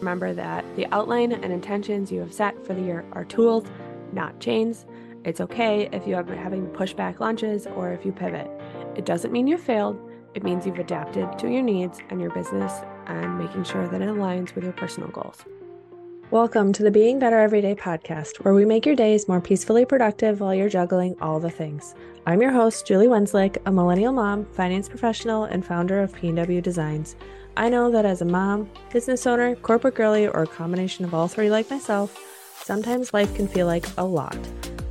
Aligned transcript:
Remember 0.00 0.32
that 0.32 0.64
the 0.76 0.86
outline 0.94 1.32
and 1.32 1.52
intentions 1.52 2.10
you 2.10 2.20
have 2.20 2.32
set 2.32 2.66
for 2.66 2.72
the 2.72 2.80
year 2.80 3.04
are 3.12 3.24
tools, 3.24 3.66
not 4.14 4.40
chains. 4.40 4.86
It's 5.24 5.42
okay 5.42 5.90
if 5.92 6.06
you 6.06 6.14
have 6.14 6.26
having 6.26 6.66
pushback 6.68 6.74
push 6.74 6.94
back 6.94 7.20
lunches 7.20 7.66
or 7.66 7.92
if 7.92 8.06
you 8.06 8.10
pivot. 8.10 8.50
It 8.96 9.04
doesn't 9.04 9.30
mean 9.30 9.46
you 9.46 9.58
failed. 9.58 10.00
It 10.34 10.42
means 10.42 10.64
you've 10.64 10.78
adapted 10.78 11.38
to 11.38 11.50
your 11.50 11.60
needs 11.60 11.98
and 12.08 12.18
your 12.18 12.30
business 12.30 12.72
and 13.08 13.38
making 13.38 13.64
sure 13.64 13.86
that 13.88 14.00
it 14.00 14.08
aligns 14.08 14.54
with 14.54 14.64
your 14.64 14.72
personal 14.72 15.10
goals. 15.10 15.44
Welcome 16.30 16.72
to 16.74 16.82
the 16.82 16.90
Being 16.90 17.18
Better 17.18 17.38
Everyday 17.38 17.74
podcast, 17.74 18.38
where 18.38 18.54
we 18.54 18.64
make 18.64 18.86
your 18.86 18.96
days 18.96 19.28
more 19.28 19.40
peacefully 19.42 19.84
productive 19.84 20.40
while 20.40 20.54
you're 20.54 20.70
juggling 20.70 21.14
all 21.20 21.40
the 21.40 21.50
things. 21.50 21.94
I'm 22.24 22.40
your 22.40 22.52
host, 22.52 22.86
Julie 22.86 23.08
Wenslick, 23.08 23.58
a 23.66 23.72
millennial 23.72 24.14
mom, 24.14 24.46
finance 24.46 24.88
professional, 24.88 25.44
and 25.44 25.66
founder 25.66 26.00
of 26.00 26.14
P&W 26.14 26.60
Designs. 26.62 27.16
I 27.56 27.68
know 27.68 27.90
that 27.90 28.04
as 28.04 28.22
a 28.22 28.24
mom, 28.24 28.70
business 28.92 29.26
owner, 29.26 29.56
corporate 29.56 29.94
girly, 29.94 30.26
or 30.26 30.44
a 30.44 30.46
combination 30.46 31.04
of 31.04 31.12
all 31.12 31.28
three 31.28 31.50
like 31.50 31.68
myself, 31.68 32.16
sometimes 32.62 33.12
life 33.12 33.34
can 33.34 33.48
feel 33.48 33.66
like 33.66 33.86
a 33.98 34.04
lot. 34.04 34.38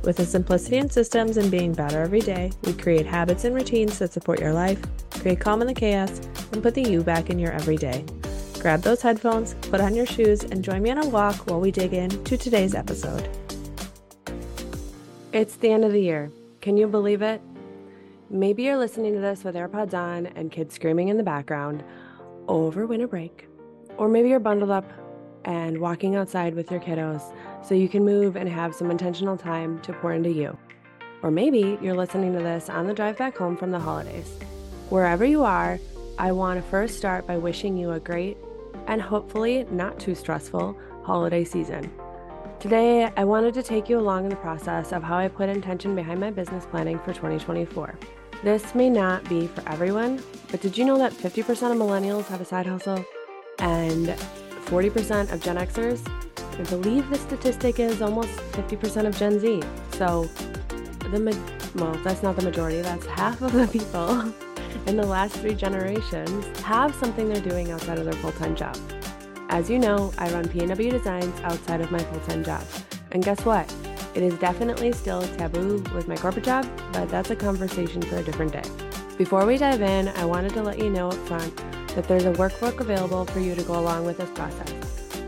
With 0.02 0.16
the 0.16 0.26
simplicity 0.26 0.76
in 0.76 0.88
systems 0.88 1.36
and 1.36 1.50
being 1.50 1.72
better 1.72 2.00
every 2.00 2.20
day, 2.20 2.52
we 2.64 2.72
create 2.72 3.06
habits 3.06 3.44
and 3.44 3.54
routines 3.54 3.98
that 3.98 4.12
support 4.12 4.40
your 4.40 4.52
life, 4.52 4.80
create 5.10 5.40
calm 5.40 5.62
in 5.62 5.66
the 5.66 5.74
chaos, 5.74 6.20
and 6.52 6.62
put 6.62 6.74
the 6.74 6.82
you 6.82 7.02
back 7.02 7.30
in 7.30 7.38
your 7.38 7.52
everyday. 7.52 8.04
Grab 8.60 8.82
those 8.82 9.00
headphones, 9.00 9.54
put 9.70 9.80
on 9.80 9.94
your 9.94 10.06
shoes, 10.06 10.42
and 10.44 10.62
join 10.62 10.82
me 10.82 10.90
on 10.90 10.98
a 10.98 11.08
walk 11.08 11.50
while 11.50 11.60
we 11.60 11.70
dig 11.70 11.94
in 11.94 12.10
to 12.24 12.36
today's 12.36 12.74
episode. 12.74 13.28
It's 15.32 15.56
the 15.56 15.70
end 15.72 15.84
of 15.84 15.92
the 15.92 16.02
year. 16.02 16.30
Can 16.60 16.76
you 16.76 16.86
believe 16.86 17.22
it? 17.22 17.40
Maybe 18.28 18.64
you're 18.64 18.76
listening 18.76 19.14
to 19.14 19.20
this 19.20 19.44
with 19.44 19.54
AirPods 19.54 19.94
on 19.94 20.26
and 20.26 20.52
kids 20.52 20.74
screaming 20.74 21.08
in 21.08 21.16
the 21.16 21.22
background 21.22 21.82
over 22.50 22.84
winter 22.84 23.06
break. 23.06 23.46
Or 23.96 24.08
maybe 24.08 24.28
you're 24.28 24.40
bundled 24.40 24.70
up 24.70 24.90
and 25.44 25.80
walking 25.80 26.16
outside 26.16 26.54
with 26.54 26.70
your 26.70 26.80
kiddos 26.80 27.22
so 27.64 27.74
you 27.74 27.88
can 27.88 28.04
move 28.04 28.36
and 28.36 28.48
have 28.48 28.74
some 28.74 28.90
intentional 28.90 29.36
time 29.36 29.80
to 29.82 29.92
pour 29.92 30.12
into 30.12 30.30
you. 30.30 30.58
Or 31.22 31.30
maybe 31.30 31.78
you're 31.80 31.96
listening 31.96 32.32
to 32.34 32.40
this 32.40 32.68
on 32.68 32.86
the 32.86 32.94
drive 32.94 33.16
back 33.18 33.36
home 33.36 33.56
from 33.56 33.70
the 33.70 33.78
holidays. 33.78 34.38
Wherever 34.88 35.24
you 35.24 35.44
are, 35.44 35.78
I 36.18 36.32
want 36.32 36.62
to 36.62 36.68
first 36.68 36.98
start 36.98 37.26
by 37.26 37.36
wishing 37.36 37.76
you 37.76 37.92
a 37.92 38.00
great 38.00 38.36
and 38.88 39.00
hopefully 39.00 39.64
not 39.70 40.00
too 40.00 40.14
stressful 40.14 40.76
holiday 41.04 41.44
season. 41.44 41.92
Today, 42.58 43.10
I 43.16 43.24
wanted 43.24 43.54
to 43.54 43.62
take 43.62 43.88
you 43.88 43.98
along 43.98 44.24
in 44.24 44.30
the 44.30 44.36
process 44.36 44.92
of 44.92 45.02
how 45.02 45.16
I 45.16 45.28
put 45.28 45.48
intention 45.48 45.94
behind 45.94 46.20
my 46.20 46.30
business 46.30 46.66
planning 46.66 46.98
for 46.98 47.14
2024. 47.14 47.98
This 48.42 48.74
may 48.74 48.88
not 48.88 49.28
be 49.28 49.48
for 49.48 49.68
everyone, 49.68 50.22
but 50.50 50.62
did 50.62 50.78
you 50.78 50.86
know 50.86 50.96
that 50.96 51.12
50% 51.12 51.50
of 51.50 51.76
millennials 51.76 52.24
have 52.28 52.40
a 52.40 52.44
side 52.44 52.66
hustle 52.66 53.04
and 53.58 54.08
40% 54.64 55.30
of 55.30 55.42
Gen 55.42 55.56
Xers? 55.56 56.00
I 56.58 56.62
believe 56.70 57.10
the 57.10 57.18
statistic 57.18 57.78
is 57.78 58.00
almost 58.00 58.30
50% 58.52 59.06
of 59.06 59.18
Gen 59.18 59.38
Z. 59.38 59.62
So, 59.92 60.24
the 61.10 61.38
well, 61.74 61.92
that's 62.02 62.22
not 62.22 62.34
the 62.36 62.42
majority, 62.42 62.80
that's 62.80 63.04
half 63.04 63.42
of 63.42 63.52
the 63.52 63.68
people 63.68 64.32
in 64.86 64.96
the 64.96 65.06
last 65.06 65.36
three 65.36 65.54
generations 65.54 66.60
have 66.60 66.94
something 66.94 67.28
they're 67.28 67.42
doing 67.42 67.70
outside 67.70 67.98
of 67.98 68.06
their 68.06 68.14
full-time 68.14 68.56
job. 68.56 68.76
As 69.50 69.68
you 69.68 69.78
know, 69.78 70.12
I 70.16 70.32
run 70.32 70.48
P&W 70.48 70.90
Designs 70.90 71.38
outside 71.42 71.82
of 71.82 71.90
my 71.90 71.98
full-time 71.98 72.42
job. 72.42 72.64
And 73.12 73.22
guess 73.22 73.44
what? 73.44 73.70
It 74.14 74.22
is 74.22 74.34
definitely 74.38 74.92
still 74.92 75.20
a 75.20 75.26
taboo 75.36 75.82
with 75.94 76.08
my 76.08 76.16
corporate 76.16 76.44
job, 76.44 76.66
but 76.92 77.08
that's 77.08 77.30
a 77.30 77.36
conversation 77.36 78.02
for 78.02 78.16
a 78.16 78.22
different 78.22 78.52
day. 78.52 78.64
Before 79.16 79.46
we 79.46 79.56
dive 79.56 79.82
in, 79.82 80.08
I 80.08 80.24
wanted 80.24 80.52
to 80.54 80.62
let 80.62 80.78
you 80.78 80.90
know 80.90 81.08
up 81.08 81.26
front 81.28 81.56
that 81.94 82.08
there's 82.08 82.24
a 82.24 82.32
workbook 82.32 82.80
available 82.80 83.24
for 83.26 83.40
you 83.40 83.54
to 83.54 83.62
go 83.62 83.78
along 83.78 84.06
with 84.06 84.18
this 84.18 84.30
process. 84.30 84.72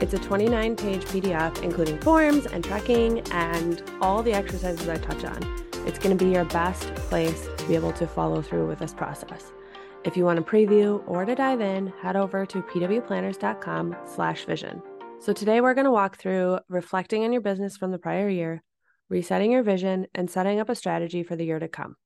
It's 0.00 0.14
a 0.14 0.18
29 0.18 0.76
page 0.76 1.04
PDF, 1.04 1.62
including 1.62 2.00
forms 2.00 2.46
and 2.46 2.64
tracking 2.64 3.20
and 3.30 3.82
all 4.00 4.22
the 4.22 4.32
exercises 4.32 4.88
I 4.88 4.96
touch 4.96 5.24
on. 5.24 5.38
It's 5.86 5.98
going 5.98 6.16
to 6.16 6.24
be 6.24 6.30
your 6.30 6.44
best 6.46 6.92
place 6.94 7.48
to 7.56 7.68
be 7.68 7.74
able 7.74 7.92
to 7.92 8.06
follow 8.06 8.42
through 8.42 8.66
with 8.66 8.80
this 8.80 8.92
process. 8.92 9.52
If 10.04 10.16
you 10.16 10.24
want 10.24 10.40
a 10.40 10.42
preview 10.42 11.02
or 11.06 11.24
to 11.24 11.34
dive 11.36 11.60
in, 11.60 11.92
head 12.02 12.16
over 12.16 12.44
to 12.46 12.62
pwplanners.com 12.62 13.96
slash 14.04 14.44
vision. 14.44 14.82
So 15.20 15.32
today 15.32 15.60
we're 15.60 15.74
going 15.74 15.84
to 15.84 15.92
walk 15.92 16.16
through 16.18 16.58
reflecting 16.68 17.22
on 17.22 17.32
your 17.32 17.42
business 17.42 17.76
from 17.76 17.92
the 17.92 17.98
prior 17.98 18.28
year, 18.28 18.62
resetting 19.12 19.52
your 19.52 19.62
vision, 19.62 20.06
and 20.14 20.30
setting 20.30 20.58
up 20.58 20.70
a 20.70 20.74
strategy 20.74 21.22
for 21.22 21.36
the 21.36 21.44
year 21.44 21.58
to 21.58 21.68
come. 21.68 21.96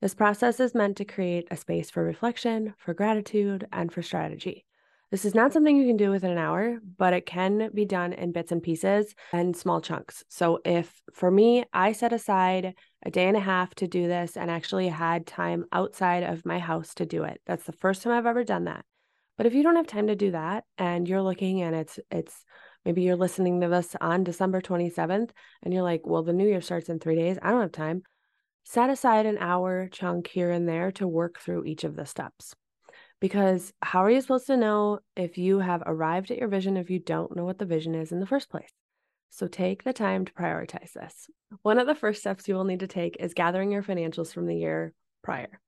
This 0.00 0.14
process 0.14 0.58
is 0.60 0.74
meant 0.74 0.96
to 0.96 1.04
create 1.04 1.46
a 1.50 1.58
space 1.58 1.90
for 1.90 2.02
reflection, 2.02 2.72
for 2.78 2.94
gratitude, 2.94 3.66
and 3.70 3.92
for 3.92 4.02
strategy. 4.02 4.64
This 5.10 5.26
is 5.26 5.34
not 5.34 5.52
something 5.52 5.76
you 5.76 5.86
can 5.86 5.98
do 5.98 6.10
within 6.10 6.30
an 6.30 6.38
hour, 6.38 6.78
but 6.96 7.12
it 7.12 7.26
can 7.26 7.70
be 7.74 7.84
done 7.84 8.14
in 8.14 8.32
bits 8.32 8.50
and 8.50 8.62
pieces 8.62 9.14
and 9.32 9.54
small 9.54 9.82
chunks. 9.82 10.24
So, 10.30 10.60
if 10.64 11.02
for 11.12 11.30
me, 11.30 11.64
I 11.74 11.92
set 11.92 12.14
aside 12.14 12.74
a 13.04 13.10
day 13.10 13.28
and 13.28 13.36
a 13.36 13.40
half 13.40 13.74
to 13.76 13.86
do 13.86 14.08
this 14.08 14.34
and 14.34 14.50
actually 14.50 14.88
had 14.88 15.26
time 15.26 15.66
outside 15.70 16.22
of 16.22 16.46
my 16.46 16.58
house 16.58 16.94
to 16.94 17.04
do 17.04 17.24
it, 17.24 17.42
that's 17.46 17.64
the 17.64 17.72
first 17.72 18.02
time 18.02 18.14
I've 18.14 18.26
ever 18.26 18.42
done 18.42 18.64
that. 18.64 18.86
But 19.36 19.46
if 19.46 19.52
you 19.52 19.62
don't 19.62 19.76
have 19.76 19.86
time 19.86 20.06
to 20.06 20.16
do 20.16 20.30
that 20.30 20.64
and 20.78 21.06
you're 21.06 21.22
looking 21.22 21.60
and 21.60 21.76
it's, 21.76 21.98
it's, 22.10 22.44
maybe 22.84 23.02
you're 23.02 23.16
listening 23.16 23.60
to 23.60 23.68
this 23.68 23.96
on 24.00 24.24
December 24.24 24.60
27th 24.60 25.30
and 25.62 25.72
you're 25.72 25.82
like, 25.82 26.02
well, 26.04 26.22
the 26.22 26.32
new 26.32 26.46
year 26.46 26.60
starts 26.60 26.88
in 26.88 26.98
three 26.98 27.16
days. 27.16 27.38
I 27.42 27.50
don't 27.50 27.62
have 27.62 27.72
time. 27.72 28.02
Set 28.64 28.90
aside 28.90 29.26
an 29.26 29.38
hour 29.38 29.88
chunk 29.92 30.28
here 30.28 30.50
and 30.50 30.68
there 30.68 30.90
to 30.92 31.06
work 31.06 31.38
through 31.38 31.64
each 31.64 31.84
of 31.84 31.96
the 31.96 32.06
steps. 32.06 32.54
Because 33.20 33.72
how 33.82 34.04
are 34.04 34.10
you 34.10 34.20
supposed 34.20 34.46
to 34.48 34.56
know 34.56 34.98
if 35.16 35.38
you 35.38 35.58
have 35.58 35.82
arrived 35.86 36.30
at 36.30 36.38
your 36.38 36.48
vision 36.48 36.76
if 36.76 36.90
you 36.90 36.98
don't 36.98 37.36
know 37.36 37.44
what 37.44 37.58
the 37.58 37.64
vision 37.64 37.94
is 37.94 38.12
in 38.12 38.20
the 38.20 38.26
first 38.26 38.50
place? 38.50 38.72
So 39.30 39.48
take 39.48 39.82
the 39.82 39.92
time 39.92 40.24
to 40.24 40.32
prioritize 40.32 40.92
this. 40.92 41.28
One 41.62 41.78
of 41.78 41.86
the 41.86 41.94
first 41.94 42.20
steps 42.20 42.46
you 42.46 42.54
will 42.54 42.64
need 42.64 42.80
to 42.80 42.86
take 42.86 43.16
is 43.18 43.34
gathering 43.34 43.72
your 43.72 43.82
financials 43.82 44.32
from 44.32 44.46
the 44.46 44.56
year 44.56 44.92
prior. 45.22 45.60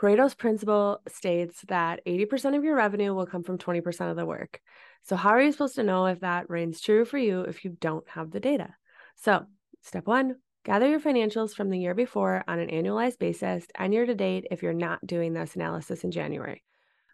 Pareto's 0.00 0.34
principle 0.34 1.00
states 1.06 1.62
that 1.68 2.00
80% 2.06 2.56
of 2.56 2.64
your 2.64 2.74
revenue 2.74 3.14
will 3.14 3.26
come 3.26 3.42
from 3.42 3.58
20% 3.58 4.10
of 4.10 4.16
the 4.16 4.24
work. 4.24 4.60
So, 5.02 5.16
how 5.16 5.30
are 5.30 5.42
you 5.42 5.52
supposed 5.52 5.76
to 5.76 5.82
know 5.82 6.06
if 6.06 6.20
that 6.20 6.50
reigns 6.50 6.80
true 6.80 7.04
for 7.04 7.18
you 7.18 7.42
if 7.42 7.64
you 7.64 7.76
don't 7.80 8.08
have 8.10 8.30
the 8.30 8.40
data? 8.40 8.74
So, 9.16 9.46
step 9.82 10.06
one, 10.06 10.36
gather 10.64 10.88
your 10.88 11.00
financials 11.00 11.54
from 11.54 11.70
the 11.70 11.78
year 11.78 11.94
before 11.94 12.44
on 12.46 12.58
an 12.58 12.68
annualized 12.68 13.18
basis 13.18 13.66
and 13.74 13.92
year 13.92 14.06
to 14.06 14.14
date 14.14 14.46
if 14.50 14.62
you're 14.62 14.72
not 14.72 15.06
doing 15.06 15.32
this 15.32 15.56
analysis 15.56 16.04
in 16.04 16.10
January. 16.10 16.62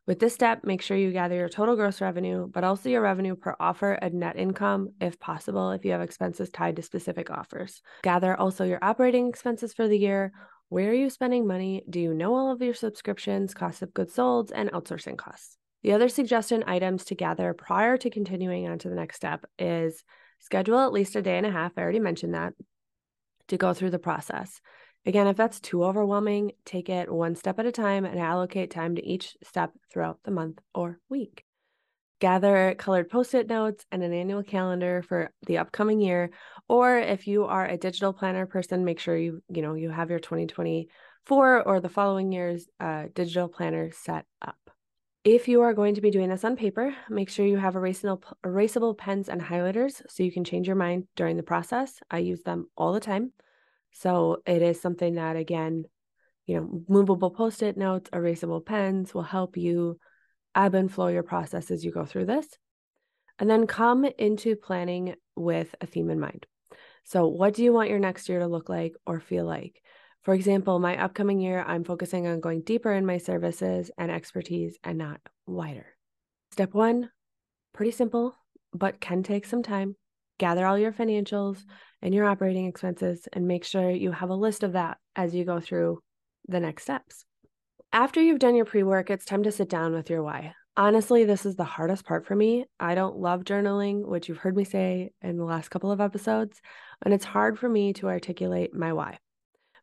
With 0.07 0.21
this 0.21 0.35
step, 0.35 0.63
make 0.63 0.83
sure 0.83 0.97
you 0.97 1.11
gather 1.11 1.35
your 1.35 1.49
total 1.49 1.75
gross 1.75 2.01
revenue, 2.01 2.47
but 2.47 2.63
also 2.63 2.89
your 2.89 3.01
revenue 3.01 3.35
per 3.35 3.57
offer 3.59 3.93
and 3.93 4.15
net 4.15 4.37
income, 4.37 4.91
if 5.01 5.19
possible, 5.19 5.73
if 5.73 5.85
you 5.85 5.91
have 5.91 6.01
expenses 6.01 6.49
tied 6.49 6.77
to 6.77 6.83
specific 6.83 7.29
offers. 7.29 7.83
Gather 8.03 8.39
also 8.39 8.65
your 8.65 8.79
operating 8.83 9.29
expenses 9.29 9.73
for 9.73 9.89
the 9.89 9.99
year. 9.99 10.33
Where 10.69 10.91
are 10.91 10.95
you 10.95 11.11
spending 11.11 11.45
money? 11.45 11.83
Do 11.91 11.99
you 11.99 12.15
know 12.15 12.37
all 12.37 12.53
of 12.53 12.63
your 12.63 12.75
subscriptions, 12.75 13.53
cost 13.53 13.83
of 13.83 13.95
goods 13.95 14.15
sold, 14.15 14.53
and 14.55 14.71
outsourcing 14.71 15.17
costs? 15.17 15.56
The 15.87 15.93
other 15.93 16.09
suggestion 16.09 16.65
items 16.67 17.05
to 17.05 17.15
gather 17.15 17.55
prior 17.55 17.97
to 17.97 18.11
continuing 18.11 18.67
on 18.67 18.81
to 18.81 18.89
the 18.89 18.97
next 18.97 19.15
step 19.15 19.45
is 19.57 20.03
schedule 20.41 20.81
at 20.81 20.93
least 20.93 21.15
a 21.15 21.23
day 21.23 21.37
and 21.37 21.47
a 21.47 21.53
half. 21.53 21.75
I 21.77 21.83
already 21.83 22.01
mentioned 22.01 22.35
that 22.35 22.55
to 23.47 23.57
go 23.57 23.73
through 23.73 23.91
the 23.91 24.01
process. 24.01 24.61
Again, 25.07 25.29
if 25.29 25.37
that's 25.37 25.61
too 25.61 25.85
overwhelming, 25.85 26.51
take 26.65 26.89
it 26.89 27.09
one 27.09 27.37
step 27.37 27.61
at 27.61 27.67
a 27.67 27.71
time 27.71 28.05
and 28.05 28.19
allocate 28.19 28.73
time 28.73 28.97
to 28.97 29.07
each 29.07 29.37
step 29.45 29.75
throughout 29.89 30.19
the 30.25 30.33
month 30.33 30.59
or 30.75 30.99
week. 31.09 31.45
Gather 32.19 32.75
colored 32.77 33.09
post 33.09 33.33
it 33.35 33.47
notes 33.47 33.87
and 33.93 34.03
an 34.03 34.13
annual 34.13 34.43
calendar 34.43 35.05
for 35.07 35.31
the 35.47 35.59
upcoming 35.59 36.01
year. 36.01 36.31
Or 36.69 36.99
if 36.99 37.29
you 37.29 37.45
are 37.45 37.65
a 37.65 37.79
digital 37.79 38.13
planner 38.13 38.47
person, 38.47 38.85
make 38.85 38.99
sure 38.99 39.17
you, 39.17 39.41
you 39.49 39.63
know, 39.63 39.75
you 39.75 39.91
have 39.91 40.11
your 40.11 40.19
2024 40.19 41.63
or 41.63 41.79
the 41.79 41.89
following 41.89 42.33
year's 42.33 42.67
uh, 42.81 43.05
digital 43.15 43.47
planner 43.47 43.93
set 43.93 44.25
up. 44.43 44.66
If 45.27 45.49
you 45.49 45.63
are 45.63 45.75
going 45.75 45.97
to 45.97 46.01
be 46.01 46.13
doing 46.13 46.29
this 46.29 46.45
on 46.45 46.55
paper, 46.55 46.95
make 47.11 47.29
sure 47.29 47.45
you 47.45 47.57
have 47.57 47.75
erasable, 47.75 48.23
erasable 48.45 48.97
pens 48.97 49.29
and 49.29 49.43
highlighters 49.43 50.01
so 50.09 50.23
you 50.23 50.31
can 50.31 50.45
change 50.45 50.69
your 50.69 50.77
mind 50.77 51.09
during 51.17 51.37
the 51.37 51.43
process. 51.43 51.99
I 52.09 52.19
use 52.19 52.45
them 52.45 52.69
all 52.77 52.93
the 52.93 53.01
time. 53.01 53.33
So 53.91 54.37
it 54.47 54.63
is 54.63 54.81
something 54.81 55.17
that, 55.17 55.35
again, 55.35 55.87
you 56.47 56.55
know, 56.55 56.85
movable 56.89 57.33
post 57.33 57.65
it 57.65 57.77
notes, 57.77 58.09
erasable 58.11 58.65
pens 58.65 59.15
will 59.15 59.25
help 59.25 59.57
you 59.57 59.99
ebb 60.55 60.77
and 60.77 60.93
flow 60.93 61.09
your 61.09 61.25
process 61.25 61.73
as 61.73 61.85
you 61.85 61.91
go 61.91 62.05
through 62.05 62.27
this. 62.27 62.47
And 63.41 63.51
then 63.51 63.67
come 63.67 64.05
into 64.05 64.55
planning 64.55 65.17
with 65.35 65.75
a 65.81 65.87
theme 65.87 66.09
in 66.11 66.21
mind. 66.21 66.47
So, 67.03 67.27
what 67.27 67.55
do 67.55 67.65
you 67.65 67.73
want 67.73 67.91
your 67.91 67.99
next 67.99 68.29
year 68.29 68.39
to 68.39 68.47
look 68.47 68.69
like 68.69 68.95
or 69.05 69.19
feel 69.19 69.45
like? 69.45 69.83
For 70.27 70.35
example, 70.35 70.81
my 70.81 71.01
upcoming 71.01 71.39
year, 71.39 71.65
I'm 71.65 71.85
focusing 71.85 72.27
on 72.27 72.41
going 72.41 72.63
deeper 72.63 72.93
in 72.93 73.07
my 73.07 73.17
services 73.17 73.93
and 73.97 74.11
expertise 74.11 74.77
and 74.83 74.99
not 74.99 75.21
wider. 75.47 75.87
Step 76.51 76.75
one, 76.75 77.11
pretty 77.73 77.93
simple, 77.93 78.35
but 78.73 79.01
can 79.01 79.23
take 79.23 79.47
some 79.47 79.63
time. 79.63 79.95
Gather 80.41 80.67
all 80.67 80.77
your 80.77 80.91
financials, 80.93 81.63
and 82.03 82.13
your 82.13 82.25
operating 82.25 82.67
expenses 82.67 83.29
and 83.33 83.47
make 83.47 83.63
sure 83.63 83.89
you 83.89 84.11
have 84.11 84.31
a 84.31 84.35
list 84.35 84.65
of 84.65 84.73
that 84.73 84.99
as 85.15 85.33
you 85.33 85.45
go 85.45 85.61
through 85.61 86.01
the 86.49 86.59
next 86.59 86.83
steps. 86.83 87.25
After 87.93 88.21
you've 88.21 88.41
done 88.41 88.57
your 88.57 88.65
pre 88.65 88.83
work, 88.83 89.11
it's 89.11 89.25
time 89.25 89.45
to 89.45 89.53
sit 89.53 89.69
down 89.69 89.93
with 89.93 90.11
your 90.11 90.25
why. 90.25 90.55
Honestly, 90.77 91.23
this 91.23 91.47
is 91.47 91.55
the 91.55 91.63
hardest 91.63 92.05
part 92.05 92.27
for 92.27 92.35
me. 92.35 92.65
I 92.81 92.97
don't 92.97 93.17
love 93.17 93.45
journaling, 93.45 94.05
which 94.05 94.29
you've 94.29 94.39
heard 94.39 94.57
me 94.57 94.65
say 94.65 95.13
in 95.23 95.37
the 95.37 95.45
last 95.45 95.69
couple 95.69 95.93
of 95.93 96.01
episodes, 96.01 96.61
and 97.05 97.15
it's 97.15 97.25
hard 97.25 97.61
for 97.61 97.69
me 97.69 97.93
to 97.93 98.09
articulate 98.09 98.75
my 98.75 98.93
why. 98.93 99.19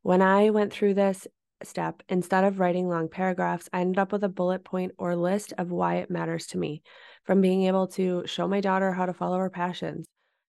When 0.03 0.21
I 0.21 0.50
went 0.50 0.73
through 0.73 0.95
this 0.95 1.27
step, 1.63 2.03
instead 2.09 2.44
of 2.44 2.59
writing 2.59 2.89
long 2.89 3.07
paragraphs, 3.07 3.69
I 3.71 3.79
ended 3.79 4.00
up 4.00 4.11
with 4.11 4.25
a 4.25 4.29
bullet 4.29 4.65
point 4.65 4.91
or 4.97 5.15
list 5.15 5.53
of 5.57 5.71
why 5.71 5.95
it 5.95 6.11
matters 6.11 6.45
to 6.47 6.57
me, 6.57 6.83
from 7.23 7.39
being 7.39 7.63
able 7.63 7.88
to 7.88 8.23
show 8.25 8.45
my 8.45 8.59
daughter 8.59 8.91
how 8.91 9.05
to 9.05 9.13
follow 9.13 9.38
her 9.38 9.50
passions 9.50 10.05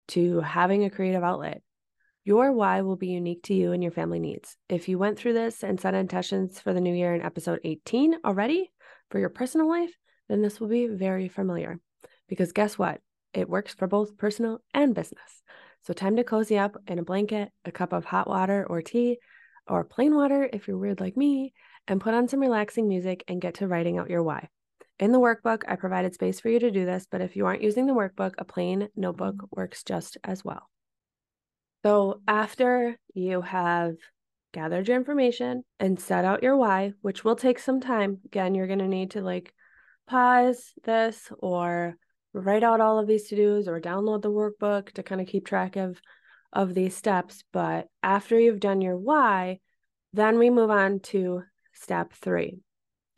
to 0.08 0.40
having 0.40 0.82
a 0.82 0.90
creative 0.90 1.22
outlet. 1.22 1.62
Your 2.24 2.50
why 2.50 2.80
will 2.80 2.96
be 2.96 3.10
unique 3.10 3.44
to 3.44 3.54
you 3.54 3.70
and 3.70 3.80
your 3.80 3.92
family 3.92 4.18
needs. 4.18 4.56
If 4.68 4.88
you 4.88 4.98
went 4.98 5.20
through 5.20 5.34
this 5.34 5.62
and 5.62 5.80
set 5.80 5.94
intentions 5.94 6.60
for 6.60 6.72
the 6.72 6.80
new 6.80 6.92
year 6.92 7.14
in 7.14 7.22
episode 7.22 7.60
18 7.62 8.16
already 8.24 8.72
for 9.08 9.20
your 9.20 9.28
personal 9.28 9.68
life, 9.68 9.94
then 10.28 10.42
this 10.42 10.58
will 10.58 10.68
be 10.68 10.88
very 10.88 11.28
familiar. 11.28 11.78
Because 12.28 12.50
guess 12.50 12.76
what? 12.76 13.00
It 13.32 13.48
works 13.48 13.72
for 13.72 13.86
both 13.86 14.18
personal 14.18 14.62
and 14.74 14.96
business. 14.96 15.44
So, 15.82 15.92
time 15.92 16.16
to 16.16 16.24
cozy 16.24 16.58
up 16.58 16.76
in 16.88 16.98
a 16.98 17.04
blanket, 17.04 17.50
a 17.64 17.70
cup 17.70 17.92
of 17.92 18.06
hot 18.06 18.26
water 18.26 18.66
or 18.68 18.82
tea, 18.82 19.18
or 19.66 19.84
plain 19.84 20.14
water 20.14 20.48
if 20.52 20.68
you're 20.68 20.78
weird 20.78 21.00
like 21.00 21.16
me, 21.16 21.52
and 21.86 22.00
put 22.00 22.14
on 22.14 22.28
some 22.28 22.40
relaxing 22.40 22.88
music 22.88 23.24
and 23.28 23.40
get 23.40 23.54
to 23.54 23.68
writing 23.68 23.98
out 23.98 24.10
your 24.10 24.22
why. 24.22 24.48
In 24.98 25.10
the 25.10 25.20
workbook, 25.20 25.62
I 25.66 25.76
provided 25.76 26.14
space 26.14 26.40
for 26.40 26.48
you 26.48 26.60
to 26.60 26.70
do 26.70 26.86
this, 26.86 27.06
but 27.10 27.20
if 27.20 27.34
you 27.34 27.46
aren't 27.46 27.62
using 27.62 27.86
the 27.86 27.94
workbook, 27.94 28.34
a 28.38 28.44
plain 28.44 28.88
notebook 28.94 29.36
mm-hmm. 29.36 29.46
works 29.50 29.82
just 29.82 30.16
as 30.22 30.44
well. 30.44 30.70
So, 31.84 32.20
after 32.26 32.96
you 33.12 33.42
have 33.42 33.96
gathered 34.52 34.88
your 34.88 34.96
information 34.96 35.64
and 35.80 35.98
set 35.98 36.24
out 36.24 36.42
your 36.42 36.56
why, 36.56 36.92
which 37.02 37.24
will 37.24 37.36
take 37.36 37.58
some 37.58 37.80
time, 37.80 38.20
again, 38.24 38.54
you're 38.54 38.68
going 38.68 38.78
to 38.78 38.88
need 38.88 39.10
to 39.10 39.20
like 39.20 39.52
pause 40.06 40.72
this 40.84 41.30
or 41.40 41.96
write 42.32 42.62
out 42.62 42.80
all 42.80 42.98
of 42.98 43.06
these 43.06 43.28
to 43.28 43.36
dos 43.36 43.68
or 43.68 43.80
download 43.80 44.22
the 44.22 44.30
workbook 44.30 44.92
to 44.92 45.02
kind 45.02 45.20
of 45.20 45.26
keep 45.26 45.44
track 45.46 45.76
of 45.76 46.00
of 46.54 46.74
these 46.74 46.96
steps. 46.96 47.44
But 47.52 47.88
after 48.02 48.38
you've 48.38 48.60
done 48.60 48.80
your 48.80 48.96
why, 48.96 49.60
then 50.12 50.38
we 50.38 50.48
move 50.48 50.70
on 50.70 51.00
to 51.00 51.42
step 51.72 52.12
three. 52.12 52.60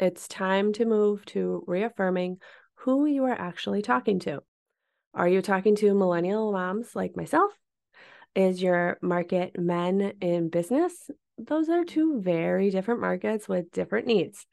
It's 0.01 0.27
time 0.27 0.73
to 0.75 0.85
move 0.85 1.25
to 1.27 1.63
reaffirming 1.67 2.39
who 2.81 3.07
you 3.07 3.25
are 3.25 3.39
actually 3.39 3.83
talking 3.83 4.19
to. 4.21 4.41
Are 5.15 5.29
you 5.29 5.43
talking 5.43 5.77
to 5.77 5.95
millennial 5.95 6.53
moms 6.53 6.97
like 6.97 7.17
myself? 7.17 7.53
is 8.37 8.63
your 8.63 8.99
market 9.01 9.59
men 9.59 10.13
in 10.21 10.51
business? 10.51 11.11
Those 11.39 11.71
are 11.71 11.85
two 11.85 12.21
very 12.21 12.71
different 12.71 13.01
markets 13.01 13.49
with 13.49 13.73
different 13.73 14.07
needs. 14.07 14.47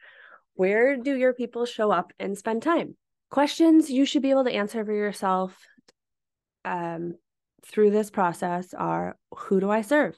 Where 0.56 0.96
do 0.96 1.16
your 1.16 1.34
people 1.34 1.66
show 1.66 1.92
up 1.92 2.14
and 2.18 2.38
spend 2.38 2.64
time? 2.64 2.96
Questions 3.30 3.90
you 3.90 4.06
should 4.06 4.22
be 4.22 4.30
able 4.30 4.46
to 4.46 4.54
answer 4.54 4.86
for 4.86 4.94
yourself 4.94 5.58
um, 6.64 7.16
through 7.66 7.92
this 7.92 8.10
process 8.10 8.74
are 8.74 9.18
Who 9.36 9.60
do 9.60 9.70
I 9.70 9.82
serve? 9.82 10.18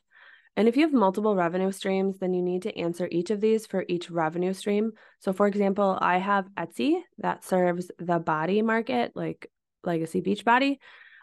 And 0.58 0.70
if 0.70 0.78
you 0.78 0.84
have 0.84 0.94
multiple 0.94 1.36
revenue 1.36 1.72
streams, 1.72 2.20
then 2.20 2.34
you 2.34 2.42
need 2.42 2.62
to 2.62 2.78
answer 2.78 3.10
each 3.12 3.30
of 3.30 3.42
these 3.42 3.66
for 3.66 3.84
each 3.90 4.10
revenue 4.10 4.54
stream. 4.54 4.94
So, 5.20 5.34
for 5.34 5.48
example, 5.48 5.98
I 6.02 6.18
have 6.18 6.48
Etsy 6.58 7.02
that 7.18 7.44
serves 7.44 7.92
the 8.00 8.20
body 8.20 8.62
market, 8.62 9.12
like 9.16 9.52
Legacy 9.84 10.22
Beachbody, 10.22 10.78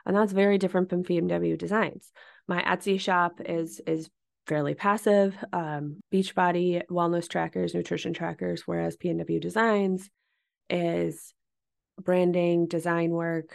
and 0.05 0.15
that's 0.15 0.33
very 0.33 0.59
different 0.59 0.91
from 0.91 1.03
PNW 1.05 1.57
Designs 1.57 2.13
my 2.49 2.63
Etsy 2.63 2.99
shop 3.01 3.41
is 3.45 3.81
is 3.87 4.11
fairly 4.47 4.75
passive. 4.75 5.37
Um, 5.53 6.01
Beachbody 6.13 6.83
wellness 6.91 7.29
trackers, 7.29 7.75
nutrition 7.75 8.13
trackers, 8.13 8.63
whereas 8.67 8.97
PNW 8.97 9.41
Designs 9.41 10.11
is 10.69 11.33
branding, 12.01 12.67
design 12.67 13.11
work, 13.11 13.55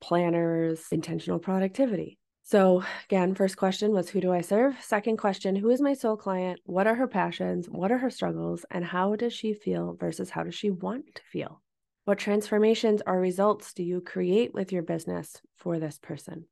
planners, 0.00 0.86
intentional 0.90 1.38
productivity. 1.38 2.18
So, 2.42 2.84
again, 3.06 3.34
first 3.34 3.56
question 3.56 3.92
was 3.92 4.08
who 4.08 4.20
do 4.20 4.32
I 4.32 4.40
serve? 4.40 4.76
Second 4.80 5.16
question, 5.16 5.56
who 5.56 5.70
is 5.70 5.80
my 5.80 5.94
soul 5.94 6.16
client? 6.16 6.60
What 6.64 6.86
are 6.86 6.94
her 6.94 7.08
passions? 7.08 7.68
What 7.68 7.90
are 7.90 7.98
her 7.98 8.10
struggles? 8.10 8.64
And 8.70 8.84
how 8.84 9.16
does 9.16 9.32
she 9.32 9.52
feel 9.52 9.96
versus 9.98 10.30
how 10.30 10.44
does 10.44 10.54
she 10.54 10.70
want 10.70 11.16
to 11.16 11.22
feel? 11.32 11.60
What 12.04 12.18
transformations 12.18 13.02
or 13.04 13.18
results 13.20 13.72
do 13.72 13.82
you 13.82 14.00
create 14.00 14.54
with 14.54 14.70
your 14.70 14.84
business 14.84 15.42
for 15.56 15.80
this 15.80 15.98
person? 15.98 16.46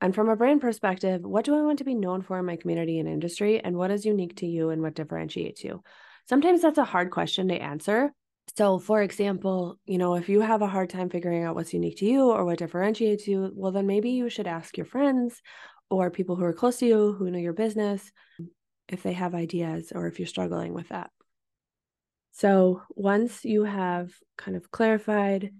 And 0.00 0.14
from 0.14 0.30
a 0.30 0.36
brand 0.36 0.62
perspective, 0.62 1.20
what 1.20 1.44
do 1.44 1.54
I 1.54 1.60
want 1.60 1.78
to 1.80 1.84
be 1.84 1.94
known 1.94 2.22
for 2.22 2.38
in 2.38 2.46
my 2.46 2.56
community 2.56 2.98
and 2.98 3.06
industry? 3.06 3.60
And 3.62 3.76
what 3.76 3.90
is 3.90 4.06
unique 4.06 4.36
to 4.36 4.46
you 4.46 4.70
and 4.70 4.80
what 4.80 4.94
differentiates 4.94 5.62
you? 5.62 5.82
Sometimes 6.30 6.62
that's 6.62 6.78
a 6.78 6.84
hard 6.84 7.10
question 7.10 7.48
to 7.48 7.54
answer. 7.54 8.10
So, 8.56 8.78
for 8.78 9.02
example, 9.02 9.78
you 9.86 9.98
know, 9.98 10.14
if 10.14 10.28
you 10.28 10.40
have 10.40 10.62
a 10.62 10.66
hard 10.66 10.90
time 10.90 11.08
figuring 11.08 11.44
out 11.44 11.54
what's 11.54 11.72
unique 11.72 11.98
to 11.98 12.06
you 12.06 12.30
or 12.30 12.44
what 12.44 12.58
differentiates 12.58 13.26
you, 13.28 13.52
well, 13.54 13.72
then 13.72 13.86
maybe 13.86 14.10
you 14.10 14.28
should 14.28 14.46
ask 14.46 14.76
your 14.76 14.86
friends 14.86 15.40
or 15.88 16.10
people 16.10 16.36
who 16.36 16.44
are 16.44 16.52
close 16.52 16.78
to 16.78 16.86
you 16.86 17.12
who 17.12 17.30
know 17.30 17.38
your 17.38 17.52
business 17.52 18.10
if 18.88 19.02
they 19.02 19.12
have 19.12 19.34
ideas 19.34 19.92
or 19.94 20.06
if 20.06 20.18
you're 20.18 20.26
struggling 20.26 20.74
with 20.74 20.88
that. 20.88 21.10
So, 22.32 22.82
once 22.90 23.44
you 23.44 23.64
have 23.64 24.10
kind 24.36 24.56
of 24.56 24.70
clarified 24.70 25.50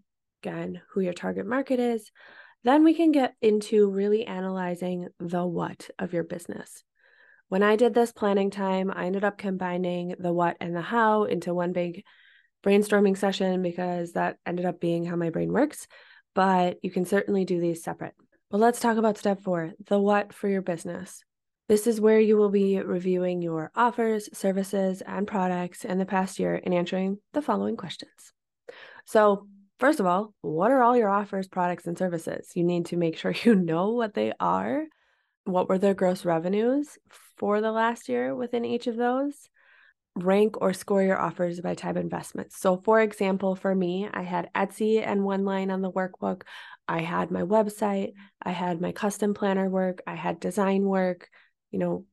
again 0.43 0.81
who 0.93 1.01
your 1.01 1.13
target 1.13 1.47
market 1.47 1.79
is, 1.79 2.11
then 2.65 2.85
we 2.85 2.95
can 2.95 3.13
get 3.13 3.35
into 3.41 3.91
really 3.91 4.27
analyzing 4.27 5.09
the 5.19 5.47
what 5.47 5.91
of 5.99 6.13
your 6.13 6.25
business. 6.25 6.83
When 7.49 7.63
I 7.63 7.77
did 7.77 7.95
this 7.95 8.13
planning 8.13 8.51
time, 8.51 8.93
I 8.95 9.07
ended 9.07 9.25
up 9.25 9.39
combining 9.39 10.15
the 10.19 10.33
what 10.33 10.57
and 10.61 10.75
the 10.75 10.81
how 10.81 11.25
into 11.25 11.55
one 11.55 11.73
big 11.73 12.05
brainstorming 12.65 13.17
session 13.17 13.63
because 13.63 14.13
that 14.13 14.37
ended 14.47 14.67
up 14.67 14.81
being 14.81 15.05
how 15.05 15.17
my 15.17 15.31
brain 15.31 15.53
works. 15.53 15.87
But 16.35 16.79
you 16.83 16.91
can 16.91 17.05
certainly 17.05 17.45
do 17.45 17.61
these 17.61 17.83
separate. 17.83 18.15
But 18.51 18.61
let's 18.61 18.81
talk 18.81 18.97
about 18.97 19.19
step 19.19 19.41
four 19.43 19.73
the 19.87 19.99
what 19.99 20.33
for 20.33 20.49
your 20.49 20.63
business. 20.63 21.25
This 21.69 21.87
is 21.87 22.01
where 22.01 22.19
you 22.19 22.37
will 22.37 22.51
be 22.51 22.81
reviewing 22.81 23.43
your 23.43 23.71
offers, 23.77 24.29
services, 24.37 25.03
and 25.03 25.27
products 25.27 25.85
in 25.85 25.99
the 25.99 26.07
past 26.07 26.39
year 26.39 26.61
and 26.63 26.75
answering 26.75 27.19
the 27.33 27.43
following 27.43 27.77
questions. 27.77 28.33
So, 29.05 29.47
First 29.81 29.99
of 29.99 30.05
all, 30.05 30.35
what 30.43 30.71
are 30.71 30.83
all 30.83 30.95
your 30.95 31.09
offers, 31.09 31.49
products, 31.49 31.87
and 31.87 31.97
services? 31.97 32.51
You 32.55 32.65
need 32.65 32.85
to 32.87 32.99
make 32.99 33.17
sure 33.17 33.33
you 33.45 33.55
know 33.55 33.93
what 33.93 34.13
they 34.13 34.35
are. 34.39 34.85
What 35.45 35.71
were 35.71 35.79
their 35.79 35.95
gross 35.95 36.27
revenues 36.27 36.99
for 37.39 37.63
the 37.63 37.73
last 37.73 38.07
year 38.11 38.37
within 38.37 38.67
each 38.67 38.87
of 38.87 38.97
those? 38.97 39.49
Rank 40.17 40.61
or 40.61 40.73
score 40.73 41.03
your 41.03 41.19
offers 41.19 41.61
by 41.61 41.75
type 41.75 41.97
investments. 41.97 42.59
So, 42.61 42.77
for 42.85 43.01
example, 43.01 43.55
for 43.57 43.75
me, 43.75 44.09
I 44.13 44.23
had 44.23 44.51
Etsy 44.55 45.05
and 45.07 45.25
one 45.25 45.45
line 45.45 45.71
on 45.71 45.83
the 45.83 45.93
workbook. 45.93 46.43
I 46.89 47.01
had 47.01 47.31
my 47.31 47.43
website. 47.43 48.13
I 48.43 48.51
had 48.51 48.81
my 48.81 48.93
custom 48.93 49.35
planner 49.35 49.69
work. 49.71 50.03
I 50.07 50.15
had 50.15 50.41
design 50.41 50.85
work, 50.85 51.29
you 51.71 51.79
know, 51.79 52.05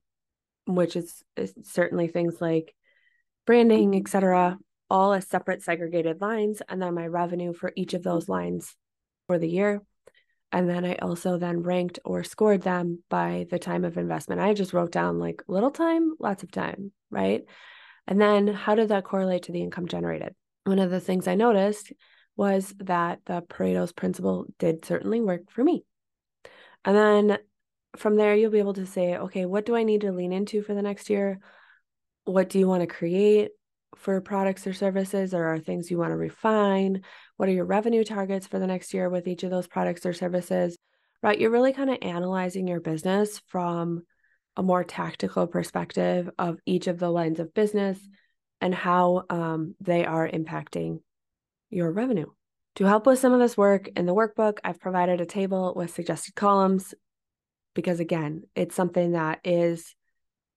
which 0.68 0.96
is, 0.96 1.24
is 1.36 1.54
certainly 1.64 2.08
things 2.08 2.40
like 2.40 2.74
branding, 3.46 3.96
etc 3.96 4.58
all 4.90 5.14
as 5.14 5.28
separate 5.28 5.62
segregated 5.62 6.22
lines 6.22 6.62
and 6.70 6.82
then 6.82 6.94
my 6.94 7.08
revenue 7.08 7.54
for 7.54 7.72
each 7.76 7.94
of 7.94 8.04
those 8.04 8.30
lines 8.30 8.76
for 9.28 9.38
the 9.38 9.50
year 9.50 9.82
and 10.52 10.70
then 10.70 10.86
i 10.86 10.96
also 10.96 11.38
then 11.38 11.62
ranked 11.62 12.00
or 12.06 12.24
scored 12.24 12.62
them 12.62 13.04
by 13.10 13.46
the 13.50 13.60
time 13.60 13.84
of 13.84 13.98
investment 13.98 14.40
i 14.42 14.54
just 14.54 14.74
wrote 14.74 14.92
down 14.92 15.20
like 15.20 15.44
little 15.48 15.72
time 15.72 16.14
lots 16.20 16.44
of 16.44 16.52
time 16.52 16.92
right 17.10 17.44
and 18.08 18.20
then 18.22 18.48
how 18.48 18.76
did 18.76 18.90
that 18.90 19.04
correlate 19.04 19.44
to 19.44 19.52
the 19.52 19.62
income 19.62 19.88
generated 19.88 20.34
one 20.66 20.80
of 20.80 20.92
the 20.92 21.00
things 21.00 21.28
i 21.28 21.36
noticed 21.36 21.92
was 22.36 22.74
that 22.80 23.20
the 23.26 23.42
pareto's 23.42 23.92
principle 23.92 24.46
did 24.60 24.86
certainly 24.86 25.22
work 25.22 25.50
for 25.50 25.64
me 25.64 25.84
and 26.86 26.96
then 26.96 27.38
from 27.96 28.16
there 28.16 28.36
you'll 28.36 28.52
be 28.52 28.60
able 28.60 28.74
to 28.74 28.86
say 28.86 29.18
okay 29.18 29.46
what 29.46 29.66
do 29.66 29.76
i 29.76 29.84
need 29.84 30.02
to 30.02 30.12
lean 30.12 30.32
into 30.32 30.62
for 30.62 30.74
the 30.74 30.82
next 30.82 31.10
year 31.10 31.40
what 32.26 32.50
do 32.50 32.60
you 32.60 32.68
want 32.68 32.82
to 32.82 32.88
create 32.88 33.52
for 33.96 34.22
products 34.22 34.68
or 34.68 34.74
services 34.74 35.34
or 35.34 35.46
are 35.46 35.60
things 35.60 35.90
you 35.90 35.98
want 35.98 36.12
to 36.12 36.18
refine? 36.18 37.02
What 37.38 37.50
are 37.50 37.54
your 37.54 37.66
revenue 37.66 38.04
targets 38.04 38.48
for 38.48 38.60
the 38.60 38.68
next 38.68 38.94
year 38.94 39.10
with 39.10 39.28
each 39.28 39.44
of 39.44 39.52
those 39.52 39.68
products 39.68 40.06
or 40.06 40.14
services? 40.14 40.78
Right? 41.24 41.40
You're 41.40 41.52
really 41.52 41.74
kind 41.74 41.90
of 41.90 41.98
analyzing 42.02 42.68
your 42.68 42.80
business 42.80 43.42
from 43.48 44.04
a 44.58 44.64
more 44.64 44.84
tactical 44.84 45.48
perspective 45.48 46.30
of 46.38 46.60
each 46.66 46.88
of 46.88 47.00
the 47.00 47.10
lines 47.10 47.40
of 47.40 47.54
business 47.54 48.00
and 48.60 48.74
how 48.74 49.24
um, 49.30 49.76
they 49.80 50.04
are 50.04 50.28
impacting 50.28 51.00
your 51.70 51.92
revenue. 51.92 52.26
To 52.78 52.86
help 52.86 53.06
with 53.06 53.20
some 53.20 53.34
of 53.34 53.40
this 53.40 53.56
work 53.56 53.88
in 53.96 54.06
the 54.06 54.16
workbook, 54.16 54.58
I've 54.64 54.80
provided 54.80 55.22
a 55.22 55.26
table 55.26 55.74
with 55.76 55.94
suggested 55.94 56.36
columns 56.36 56.94
because, 57.76 58.00
again, 58.00 58.44
it's 58.56 58.76
something 58.76 59.12
that 59.12 59.40
is 59.44 59.96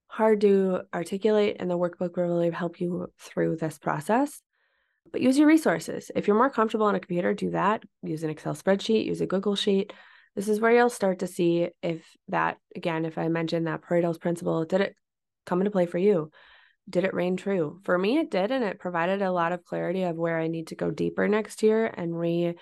hard 0.07 0.41
to 0.41 0.81
articulate, 0.93 1.57
and 1.61 1.71
the 1.71 1.79
workbook 1.79 2.17
will 2.17 2.25
really 2.25 2.51
help 2.51 2.81
you 2.81 3.13
through 3.19 3.57
this 3.57 3.79
process. 3.79 4.41
But 5.13 5.21
use 5.21 5.39
your 5.39 5.47
resources. 5.47 6.11
If 6.15 6.27
you're 6.27 6.37
more 6.37 6.51
comfortable 6.51 6.87
on 6.87 6.95
a 6.95 7.01
computer, 7.01 7.35
do 7.35 7.51
that. 7.51 7.83
Use 8.03 8.23
an 8.23 8.31
Excel 8.31 8.55
spreadsheet, 8.55 9.05
use 9.05 9.21
a 9.21 9.27
Google 9.27 9.57
Sheet. 9.57 9.93
This 10.37 10.49
is 10.49 10.61
where 10.61 10.73
you'll 10.73 10.91
start 10.91 11.21
to 11.21 11.27
see 11.27 11.69
if 11.83 12.05
that, 12.29 12.59
again, 12.77 13.05
if 13.05 13.19
I 13.19 13.29
mentioned 13.29 13.67
that 13.67 13.83
Pareto's 13.83 14.19
principle, 14.19 14.65
did 14.65 14.81
it 14.81 14.95
come 15.45 15.61
into 15.61 15.71
play 15.71 15.87
for 15.87 15.99
you? 15.99 16.31
did 16.91 17.05
it 17.05 17.15
ring 17.15 17.37
true? 17.37 17.81
For 17.85 17.97
me, 17.97 18.19
it 18.19 18.31
did. 18.31 18.51
And 18.51 18.65
it 18.65 18.79
provided 18.79 19.23
a 19.23 19.33
lot 19.33 19.53
of 19.53 19.65
clarity 19.65 20.03
of 20.03 20.17
where 20.17 20.39
I 20.39 20.49
need 20.49 20.69
to 20.69 20.75
go 20.75 20.91
deeper 20.91 21.29
next 21.29 21.63
year 21.63 21.87
and 21.87 22.19
re, 22.19 22.55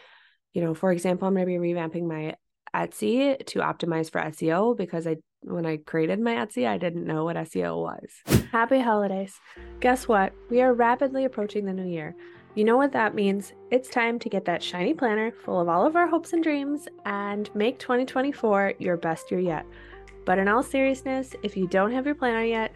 you 0.53 0.63
know, 0.63 0.75
for 0.75 0.93
example, 0.93 1.27
I'm 1.27 1.35
going 1.35 1.47
to 1.47 1.51
be 1.51 1.59
revamping 1.59 2.07
my 2.07 2.35
Etsy 2.75 3.45
to 3.47 3.61
optimize 3.61 4.11
for 4.11 4.21
SEO 4.21 4.77
because 4.77 5.07
I 5.07 5.17
when 5.41 5.65
I 5.67 5.77
created 5.77 6.21
my 6.21 6.35
Etsy, 6.35 6.67
I 6.67 6.79
didn't 6.79 7.07
know 7.07 7.25
what 7.25 7.37
SEO 7.37 7.81
was. 7.81 8.43
Happy 8.53 8.81
holidays. 8.81 9.35
Guess 9.81 10.09
what? 10.09 10.33
We 10.51 10.61
are 10.61 10.75
rapidly 10.75 11.25
approaching 11.25 11.65
the 11.65 11.73
new 11.73 11.87
year. 11.87 12.17
You 12.59 12.65
know 12.65 12.77
what 12.77 12.91
that 12.91 13.15
means? 13.15 13.53
It's 13.71 13.89
time 13.89 14.19
to 14.19 14.29
get 14.29 14.45
that 14.47 14.65
shiny 14.65 14.93
planner 14.93 15.31
full 15.31 15.61
of 15.61 15.69
all 15.69 15.87
of 15.87 15.95
our 15.95 16.09
hopes 16.09 16.33
and 16.33 16.43
dreams 16.43 16.89
and 17.05 17.49
make 17.55 17.79
2024 17.79 18.75
your 18.81 18.97
best 18.97 19.31
year 19.31 19.39
yet. 19.39 19.65
But 20.25 20.41
in 20.41 20.49
all 20.49 20.65
seriousness, 20.65 21.37
if 21.45 21.57
you 21.57 21.69
don't 21.69 21.93
have 21.93 22.05
your 22.05 22.17
planner 22.17 22.43
yet, 22.43 22.73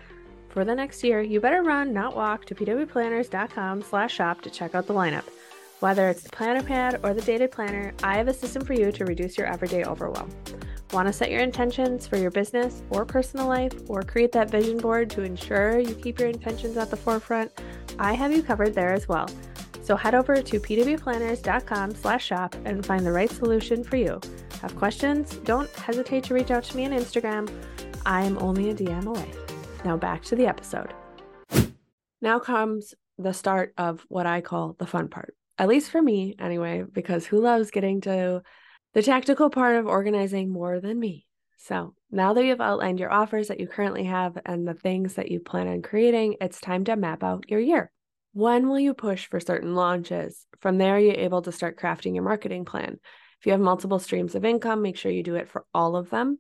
for 0.50 0.64
the 0.64 0.72
next 0.72 1.02
year, 1.02 1.20
you 1.20 1.40
better 1.40 1.64
run, 1.64 1.92
not 1.92 2.14
walk, 2.14 2.44
to 2.44 2.54
pwplanners.com 2.54 3.82
slash 3.82 4.14
shop 4.14 4.40
to 4.42 4.50
check 4.50 4.76
out 4.76 4.86
the 4.86 4.94
lineup. 4.94 5.24
Whether 5.80 6.08
it's 6.10 6.22
the 6.22 6.30
planner 6.30 6.62
pad 6.62 7.00
or 7.02 7.12
the 7.12 7.22
dated 7.22 7.50
planner, 7.50 7.92
I 8.04 8.16
have 8.18 8.28
a 8.28 8.34
system 8.34 8.64
for 8.64 8.74
you 8.74 8.92
to 8.92 9.04
reduce 9.04 9.36
your 9.36 9.48
everyday 9.48 9.82
overwhelm. 9.82 10.30
Want 10.92 11.08
to 11.08 11.12
set 11.12 11.32
your 11.32 11.40
intentions 11.40 12.06
for 12.06 12.18
your 12.18 12.30
business 12.30 12.84
or 12.90 13.04
personal 13.04 13.48
life 13.48 13.72
or 13.88 14.02
create 14.02 14.30
that 14.30 14.48
vision 14.48 14.78
board 14.78 15.10
to 15.10 15.22
ensure 15.22 15.80
you 15.80 15.96
keep 15.96 16.20
your 16.20 16.28
intentions 16.28 16.76
at 16.76 16.88
the 16.88 16.96
forefront? 16.96 17.50
I 17.98 18.12
have 18.12 18.32
you 18.32 18.44
covered 18.44 18.74
there 18.74 18.92
as 18.92 19.08
well. 19.08 19.26
So 19.82 19.96
head 19.96 20.14
over 20.14 20.40
to 20.40 20.60
pwplanners.com 20.60 21.94
slash 21.94 22.24
shop 22.24 22.54
and 22.64 22.86
find 22.86 23.04
the 23.04 23.12
right 23.12 23.30
solution 23.30 23.84
for 23.84 23.96
you. 23.96 24.20
Have 24.60 24.76
questions? 24.76 25.36
Don't 25.44 25.70
hesitate 25.70 26.24
to 26.24 26.34
reach 26.34 26.50
out 26.50 26.64
to 26.64 26.76
me 26.76 26.86
on 26.86 26.92
Instagram. 26.92 27.50
I 28.06 28.22
am 28.22 28.38
only 28.38 28.70
a 28.70 28.74
DM 28.74 29.06
away. 29.06 29.30
Now 29.84 29.96
back 29.96 30.22
to 30.24 30.36
the 30.36 30.46
episode. 30.46 30.94
Now 32.20 32.38
comes 32.38 32.94
the 33.18 33.32
start 33.32 33.74
of 33.76 34.04
what 34.08 34.26
I 34.26 34.40
call 34.40 34.76
the 34.78 34.86
fun 34.86 35.08
part 35.08 35.34
at 35.58 35.68
least 35.68 35.90
for 35.90 36.02
me 36.02 36.34
anyway, 36.40 36.82
because 36.90 37.24
who 37.24 37.40
loves 37.40 37.70
getting 37.70 38.00
to 38.00 38.42
the 38.94 39.02
tactical 39.02 39.50
part 39.50 39.76
of 39.76 39.86
organizing 39.86 40.50
more 40.50 40.80
than 40.80 40.98
me? 40.98 41.26
So 41.56 41.94
now 42.10 42.34
that 42.34 42.44
you've 42.44 42.60
outlined 42.60 42.98
your 42.98 43.12
offers 43.12 43.46
that 43.46 43.60
you 43.60 43.68
currently 43.68 44.04
have 44.04 44.36
and 44.44 44.66
the 44.66 44.74
things 44.74 45.14
that 45.14 45.30
you 45.30 45.38
plan 45.38 45.68
on 45.68 45.82
creating, 45.82 46.36
it's 46.40 46.60
time 46.60 46.84
to 46.84 46.96
map 46.96 47.22
out 47.22 47.44
your 47.48 47.60
year. 47.60 47.92
When 48.34 48.68
will 48.68 48.80
you 48.80 48.94
push 48.94 49.26
for 49.26 49.40
certain 49.40 49.74
launches? 49.74 50.46
From 50.60 50.78
there, 50.78 50.98
you're 50.98 51.14
able 51.14 51.42
to 51.42 51.52
start 51.52 51.78
crafting 51.78 52.14
your 52.14 52.24
marketing 52.24 52.64
plan. 52.64 52.98
If 53.38 53.46
you 53.46 53.52
have 53.52 53.60
multiple 53.60 53.98
streams 53.98 54.34
of 54.34 54.44
income, 54.44 54.80
make 54.80 54.96
sure 54.96 55.12
you 55.12 55.22
do 55.22 55.34
it 55.34 55.50
for 55.50 55.66
all 55.74 55.96
of 55.96 56.08
them. 56.08 56.38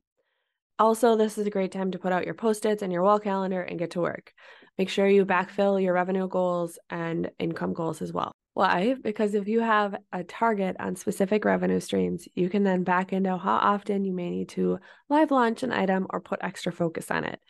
Also, 0.78 1.16
this 1.16 1.36
is 1.36 1.46
a 1.46 1.50
great 1.50 1.70
time 1.70 1.90
to 1.90 1.98
put 1.98 2.12
out 2.12 2.24
your 2.24 2.34
post 2.34 2.64
its 2.64 2.82
and 2.82 2.90
your 2.90 3.02
wall 3.02 3.18
calendar 3.18 3.60
and 3.60 3.78
get 3.78 3.90
to 3.90 4.00
work. 4.00 4.32
Make 4.78 4.88
sure 4.88 5.06
you 5.06 5.26
backfill 5.26 5.82
your 5.82 5.92
revenue 5.92 6.28
goals 6.28 6.78
and 6.88 7.30
income 7.38 7.74
goals 7.74 8.00
as 8.00 8.10
well. 8.10 8.32
Why? 8.54 8.94
Because 8.94 9.34
if 9.34 9.46
you 9.46 9.60
have 9.60 9.94
a 10.12 10.24
target 10.24 10.76
on 10.78 10.96
specific 10.96 11.44
revenue 11.44 11.80
streams, 11.80 12.26
you 12.34 12.48
can 12.48 12.64
then 12.64 12.84
back 12.84 13.12
into 13.12 13.36
how 13.36 13.56
often 13.56 14.04
you 14.04 14.14
may 14.14 14.30
need 14.30 14.48
to 14.50 14.78
live 15.10 15.30
launch 15.30 15.62
an 15.62 15.72
item 15.72 16.06
or 16.08 16.20
put 16.20 16.40
extra 16.42 16.72
focus 16.72 17.10
on 17.10 17.24
it. 17.24 17.40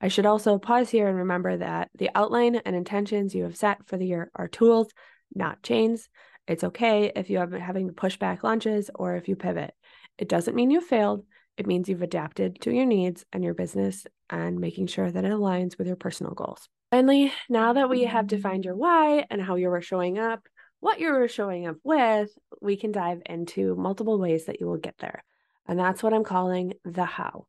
I 0.00 0.08
should 0.08 0.26
also 0.26 0.58
pause 0.58 0.88
here 0.90 1.08
and 1.08 1.18
remember 1.18 1.56
that 1.58 1.90
the 1.94 2.10
outline 2.14 2.56
and 2.56 2.74
intentions 2.74 3.34
you 3.34 3.44
have 3.44 3.56
set 3.56 3.86
for 3.86 3.96
the 3.96 4.06
year 4.06 4.30
are 4.34 4.48
tools, 4.48 4.88
not 5.34 5.62
chains. 5.62 6.08
It's 6.46 6.64
okay 6.64 7.12
if 7.14 7.28
you 7.28 7.38
have 7.38 7.50
been 7.50 7.60
having 7.60 7.88
to 7.88 7.92
push 7.92 8.16
back 8.16 8.42
launches 8.42 8.90
or 8.94 9.16
if 9.16 9.28
you 9.28 9.36
pivot. 9.36 9.72
It 10.16 10.28
doesn't 10.28 10.56
mean 10.56 10.70
you 10.70 10.80
failed. 10.80 11.24
It 11.56 11.66
means 11.66 11.88
you've 11.88 12.02
adapted 12.02 12.60
to 12.62 12.72
your 12.72 12.86
needs 12.86 13.24
and 13.32 13.44
your 13.44 13.54
business 13.54 14.06
and 14.30 14.58
making 14.58 14.86
sure 14.86 15.10
that 15.10 15.24
it 15.24 15.30
aligns 15.30 15.76
with 15.76 15.86
your 15.86 15.96
personal 15.96 16.32
goals. 16.32 16.68
Finally, 16.90 17.32
now 17.48 17.74
that 17.74 17.90
we 17.90 18.04
have 18.04 18.26
defined 18.26 18.64
your 18.64 18.76
why 18.76 19.26
and 19.30 19.42
how 19.42 19.56
you 19.56 19.70
are 19.70 19.82
showing 19.82 20.18
up, 20.18 20.40
what 20.80 20.98
you're 20.98 21.28
showing 21.28 21.66
up 21.66 21.76
with, 21.84 22.30
we 22.62 22.76
can 22.76 22.90
dive 22.90 23.20
into 23.26 23.76
multiple 23.76 24.18
ways 24.18 24.46
that 24.46 24.60
you 24.60 24.66
will 24.66 24.78
get 24.78 24.96
there. 24.98 25.22
And 25.68 25.78
that's 25.78 26.02
what 26.02 26.14
I'm 26.14 26.24
calling 26.24 26.72
the 26.84 27.04
how. 27.04 27.46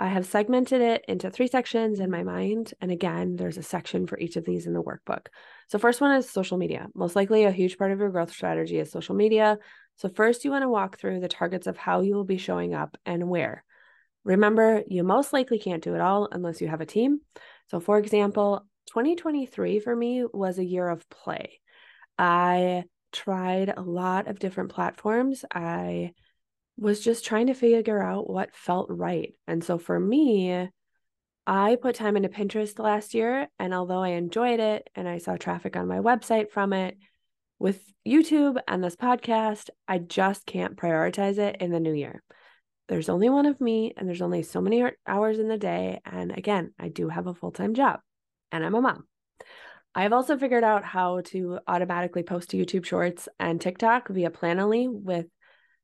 I 0.00 0.08
have 0.08 0.26
segmented 0.26 0.80
it 0.80 1.04
into 1.06 1.30
three 1.30 1.46
sections 1.46 2.00
in 2.00 2.10
my 2.10 2.24
mind. 2.24 2.74
And 2.80 2.90
again, 2.90 3.36
there's 3.36 3.58
a 3.58 3.62
section 3.62 4.06
for 4.06 4.18
each 4.18 4.36
of 4.36 4.44
these 4.44 4.66
in 4.66 4.72
the 4.72 4.82
workbook. 4.82 5.26
So, 5.68 5.78
first 5.78 6.00
one 6.00 6.16
is 6.16 6.28
social 6.28 6.58
media. 6.58 6.88
Most 6.94 7.14
likely, 7.14 7.44
a 7.44 7.52
huge 7.52 7.78
part 7.78 7.92
of 7.92 8.00
your 8.00 8.10
growth 8.10 8.32
strategy 8.32 8.78
is 8.78 8.90
social 8.90 9.14
media. 9.14 9.58
So, 9.96 10.08
first, 10.08 10.44
you 10.44 10.50
want 10.50 10.62
to 10.62 10.68
walk 10.68 10.98
through 10.98 11.20
the 11.20 11.28
targets 11.28 11.66
of 11.66 11.76
how 11.76 12.00
you 12.00 12.14
will 12.16 12.24
be 12.24 12.38
showing 12.38 12.74
up 12.74 12.96
and 13.06 13.28
where. 13.28 13.64
Remember, 14.24 14.82
you 14.88 15.04
most 15.04 15.32
likely 15.32 15.58
can't 15.58 15.82
do 15.82 15.94
it 15.94 16.00
all 16.00 16.28
unless 16.32 16.60
you 16.60 16.66
have 16.68 16.80
a 16.80 16.86
team. 16.86 17.20
So, 17.68 17.78
for 17.78 17.98
example, 17.98 18.66
2023 18.88 19.80
for 19.80 19.94
me 19.94 20.24
was 20.32 20.58
a 20.58 20.64
year 20.64 20.88
of 20.88 21.08
play. 21.08 21.60
I 22.18 22.84
tried 23.12 23.72
a 23.76 23.82
lot 23.82 24.26
of 24.26 24.38
different 24.38 24.70
platforms. 24.70 25.44
I 25.52 26.12
was 26.76 27.00
just 27.00 27.24
trying 27.24 27.46
to 27.48 27.54
figure 27.54 28.02
out 28.02 28.28
what 28.28 28.54
felt 28.54 28.88
right. 28.90 29.34
And 29.46 29.62
so 29.62 29.78
for 29.78 29.98
me, 29.98 30.68
I 31.46 31.76
put 31.76 31.94
time 31.94 32.16
into 32.16 32.28
Pinterest 32.28 32.78
last 32.78 33.14
year. 33.14 33.48
And 33.58 33.74
although 33.74 34.02
I 34.02 34.10
enjoyed 34.10 34.60
it 34.60 34.88
and 34.94 35.08
I 35.08 35.18
saw 35.18 35.36
traffic 35.36 35.76
on 35.76 35.86
my 35.86 35.98
website 35.98 36.50
from 36.50 36.72
it, 36.72 36.96
with 37.58 37.80
YouTube 38.06 38.60
and 38.66 38.82
this 38.82 38.96
podcast, 38.96 39.70
I 39.86 39.98
just 39.98 40.44
can't 40.44 40.76
prioritize 40.76 41.38
it 41.38 41.56
in 41.60 41.70
the 41.70 41.80
new 41.80 41.94
year. 41.94 42.22
There's 42.88 43.08
only 43.08 43.30
one 43.30 43.46
of 43.46 43.60
me, 43.60 43.94
and 43.96 44.06
there's 44.06 44.20
only 44.20 44.42
so 44.42 44.60
many 44.60 44.84
hours 45.06 45.38
in 45.38 45.48
the 45.48 45.56
day. 45.56 46.00
And 46.04 46.36
again, 46.36 46.74
I 46.78 46.88
do 46.88 47.08
have 47.08 47.26
a 47.26 47.34
full 47.34 47.52
time 47.52 47.74
job 47.74 48.00
and 48.52 48.64
I'm 48.64 48.74
a 48.74 48.80
mom. 48.80 49.04
I've 49.94 50.12
also 50.12 50.36
figured 50.36 50.64
out 50.64 50.84
how 50.84 51.20
to 51.26 51.58
automatically 51.66 52.22
post 52.22 52.50
to 52.50 52.56
YouTube 52.56 52.84
Shorts 52.84 53.28
and 53.38 53.60
TikTok 53.60 54.08
via 54.08 54.30
Planoly 54.30 54.88
with 54.90 55.26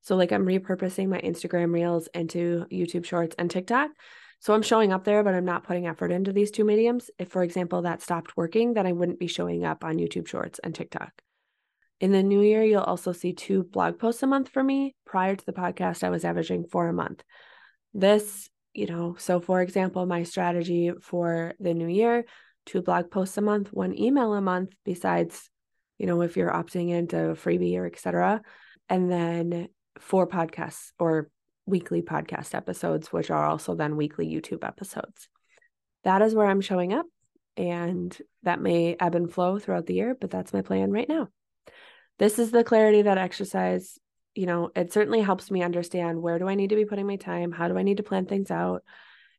so 0.00 0.16
like 0.16 0.32
I'm 0.32 0.46
repurposing 0.46 1.08
my 1.08 1.20
Instagram 1.20 1.72
Reels 1.72 2.08
into 2.14 2.66
YouTube 2.70 3.04
Shorts 3.04 3.34
and 3.38 3.50
TikTok. 3.50 3.90
So 4.40 4.54
I'm 4.54 4.62
showing 4.62 4.92
up 4.92 5.04
there, 5.04 5.22
but 5.22 5.34
I'm 5.34 5.44
not 5.44 5.64
putting 5.64 5.86
effort 5.86 6.10
into 6.10 6.32
these 6.32 6.50
two 6.50 6.64
mediums. 6.64 7.10
If, 7.18 7.28
for 7.28 7.42
example, 7.42 7.82
that 7.82 8.00
stopped 8.00 8.36
working, 8.36 8.72
then 8.72 8.86
I 8.86 8.92
wouldn't 8.92 9.18
be 9.18 9.26
showing 9.26 9.64
up 9.64 9.84
on 9.84 9.98
YouTube 9.98 10.26
Shorts 10.26 10.58
and 10.64 10.74
TikTok. 10.74 11.12
In 12.00 12.12
the 12.12 12.22
new 12.22 12.40
year, 12.40 12.62
you'll 12.62 12.80
also 12.80 13.12
see 13.12 13.34
two 13.34 13.64
blog 13.64 13.98
posts 13.98 14.22
a 14.22 14.26
month 14.26 14.48
for 14.48 14.64
me. 14.64 14.94
Prior 15.04 15.36
to 15.36 15.46
the 15.46 15.52
podcast, 15.52 16.02
I 16.02 16.08
was 16.08 16.24
averaging 16.24 16.64
four 16.64 16.88
a 16.88 16.92
month. 16.94 17.22
This, 17.92 18.48
you 18.72 18.86
know, 18.86 19.16
so 19.18 19.40
for 19.40 19.60
example, 19.60 20.06
my 20.06 20.22
strategy 20.22 20.92
for 21.02 21.52
the 21.60 21.74
new 21.74 21.88
year 21.88 22.24
two 22.66 22.82
blog 22.82 23.10
posts 23.10 23.36
a 23.36 23.40
month, 23.40 23.72
one 23.72 23.98
email 23.98 24.32
a 24.34 24.40
month, 24.40 24.70
besides, 24.84 25.50
you 25.98 26.06
know, 26.06 26.20
if 26.22 26.36
you're 26.36 26.52
opting 26.52 26.90
into 26.90 27.30
a 27.30 27.34
freebie 27.34 27.76
or 27.76 27.86
etc. 27.86 28.42
And 28.88 29.10
then 29.10 29.68
four 29.98 30.26
podcasts 30.26 30.92
or 30.98 31.30
weekly 31.66 32.02
podcast 32.02 32.54
episodes, 32.54 33.12
which 33.12 33.30
are 33.30 33.44
also 33.44 33.74
then 33.74 33.96
weekly 33.96 34.26
YouTube 34.26 34.66
episodes. 34.66 35.28
That 36.04 36.22
is 36.22 36.34
where 36.34 36.46
I'm 36.46 36.60
showing 36.60 36.92
up. 36.92 37.06
And 37.56 38.16
that 38.42 38.60
may 38.60 38.96
ebb 38.98 39.14
and 39.14 39.32
flow 39.32 39.58
throughout 39.58 39.86
the 39.86 39.94
year, 39.94 40.16
but 40.18 40.30
that's 40.30 40.52
my 40.52 40.62
plan 40.62 40.90
right 40.90 41.08
now. 41.08 41.28
This 42.18 42.38
is 42.38 42.50
the 42.50 42.64
clarity 42.64 43.02
that 43.02 43.18
exercise, 43.18 43.98
you 44.34 44.46
know, 44.46 44.70
it 44.74 44.92
certainly 44.92 45.20
helps 45.20 45.50
me 45.50 45.62
understand 45.62 46.22
where 46.22 46.38
do 46.38 46.48
I 46.48 46.54
need 46.54 46.70
to 46.70 46.76
be 46.76 46.84
putting 46.84 47.06
my 47.06 47.16
time? 47.16 47.52
How 47.52 47.68
do 47.68 47.76
I 47.76 47.82
need 47.82 47.98
to 47.98 48.02
plan 48.02 48.26
things 48.26 48.50
out? 48.50 48.82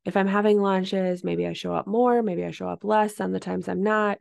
if 0.03 0.17
I'm 0.17 0.27
having 0.27 0.60
launches, 0.60 1.24
maybe 1.24 1.46
I 1.46 1.53
show 1.53 1.74
up 1.74 1.88
more, 1.88 2.24
maybe 2.24 2.43
I 2.43 2.51
show 2.51 2.67
up 2.67 2.84
less 2.84 3.20
on 3.20 3.31
the 3.31 3.39
times 3.39 3.67
I'm 3.67 3.84
not. 3.84 4.17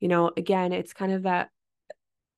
You 0.00 0.08
know, 0.08 0.30
again, 0.36 0.72
it's 0.72 0.92
kind 0.92 1.12
of 1.12 1.22
that 1.22 1.50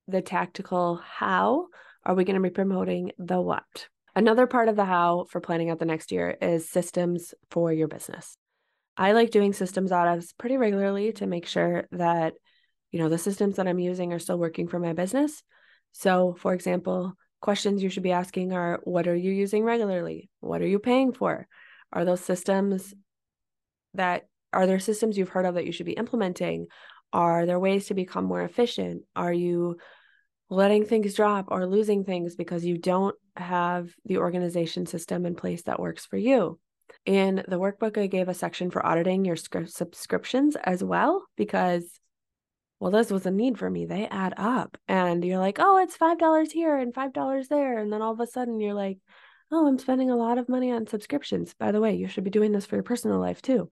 the 0.09 0.21
tactical 0.21 0.97
how 0.97 1.69
are 2.04 2.14
we 2.14 2.25
going 2.25 2.37
to 2.37 2.42
be 2.42 2.50
promoting 2.50 3.12
the 3.18 3.40
what? 3.40 3.88
Another 4.14 4.47
part 4.47 4.68
of 4.68 4.76
the 4.76 4.85
how 4.85 5.26
for 5.30 5.40
planning 5.40 5.71
out 5.71 5.78
the 5.78 5.85
next 5.85 6.12
year 6.12 6.37
is 6.40 6.68
systems 6.68 7.32
for 7.50 7.73
your 7.73 7.88
business. 7.88 8.37
I 8.97 9.12
like 9.12 9.30
doing 9.30 9.52
systems 9.52 9.90
audits 9.90 10.32
pretty 10.32 10.59
regularly 10.59 11.12
to 11.14 11.26
make 11.26 11.47
sure 11.47 11.87
that 11.92 12.35
you 12.90 12.99
know 12.99 13.09
the 13.09 13.16
systems 13.16 13.56
that 13.56 13.66
I'm 13.66 13.78
using 13.78 14.12
are 14.12 14.18
still 14.18 14.38
working 14.38 14.68
for 14.68 14.78
my 14.78 14.92
business. 14.92 15.42
So, 15.92 16.37
for 16.38 16.52
example, 16.52 17.14
questions 17.40 17.82
you 17.82 17.88
should 17.88 18.02
be 18.02 18.12
asking 18.12 18.52
are 18.52 18.80
what 18.85 19.09
are 19.09 19.16
you 19.16 19.30
using 19.30 19.64
regularly? 19.64 20.28
What 20.40 20.61
are 20.61 20.66
you 20.66 20.78
paying 20.78 21.12
for? 21.12 21.47
Are 21.92 22.04
those 22.04 22.21
systems 22.21 22.94
that 23.94 24.26
are 24.52 24.66
there 24.66 24.78
systems 24.78 25.16
you've 25.16 25.30
heard 25.30 25.47
of 25.47 25.54
that 25.54 25.64
you 25.64 25.73
should 25.73 25.87
be 25.87 25.92
implementing? 25.92 26.66
Are 27.14 27.47
there 27.47 27.59
ways 27.59 27.87
to 27.87 27.94
become 27.94 28.25
more 28.25 28.42
efficient? 28.42 29.02
Are 29.16 29.32
you 29.32 29.78
letting 30.52 30.85
things 30.85 31.14
drop 31.14 31.47
or 31.49 31.66
losing 31.66 32.04
things 32.04 32.37
because 32.37 32.64
you 32.64 32.76
don't 32.76 33.16
have 33.37 33.90
the 34.04 34.18
organization 34.18 34.85
system 34.87 35.25
in 35.25 35.35
place 35.35 35.62
that 35.62 35.80
works 35.80 36.04
for 36.04 36.16
you? 36.16 36.59
In 37.06 37.37
the 37.49 37.59
workbook, 37.59 37.97
I 37.97 38.06
gave 38.06 38.28
a 38.28 38.35
section 38.35 38.71
for 38.71 38.85
auditing 38.85 39.25
your 39.25 39.37
subscriptions 39.37 40.56
as 40.56 40.85
well, 40.85 41.25
because, 41.37 41.99
well, 42.80 42.90
this 42.90 43.11
was 43.11 43.25
a 43.25 43.30
need 43.30 43.59
for 43.59 43.71
me. 43.71 43.87
They 43.87 44.06
add 44.06 44.35
up. 44.37 44.76
And 44.88 45.25
you're 45.25 45.38
like, 45.38 45.56
oh, 45.59 45.78
it's 45.78 45.97
$5 45.97 46.52
here 46.52 46.76
and 46.76 46.92
$5 46.92 47.49
there. 47.49 47.78
And 47.78 47.90
then 47.90 48.02
all 48.02 48.12
of 48.12 48.21
a 48.21 48.26
sudden 48.26 48.61
you're 48.61 48.75
like, 48.75 48.99
oh, 49.50 49.66
I'm 49.66 49.78
spending 49.78 50.11
a 50.11 50.16
lot 50.16 50.37
of 50.37 50.50
money 50.50 50.71
on 50.71 50.87
subscriptions. 50.87 51.54
By 51.54 51.73
the 51.73 51.80
way, 51.80 51.94
you 51.94 52.09
should 52.09 52.25
be 52.25 52.30
doing 52.30 52.52
this 52.52 52.66
for 52.66 52.76
your 52.76 52.82
personal 52.82 53.18
life 53.18 53.40
too. 53.40 53.71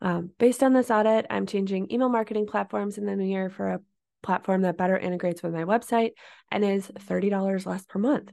Um, 0.00 0.30
based 0.38 0.62
on 0.62 0.72
this 0.72 0.90
audit, 0.90 1.26
I'm 1.28 1.46
changing 1.46 1.92
email 1.92 2.08
marketing 2.08 2.46
platforms 2.46 2.96
in 2.96 3.04
the 3.04 3.14
new 3.14 3.26
year 3.26 3.50
for 3.50 3.68
a 3.68 3.80
platform 4.24 4.62
that 4.62 4.76
better 4.76 4.98
integrates 4.98 5.42
with 5.42 5.52
my 5.52 5.64
website 5.64 6.10
and 6.50 6.64
is 6.64 6.88
$30 6.88 7.66
less 7.66 7.84
per 7.84 7.98
month. 8.00 8.32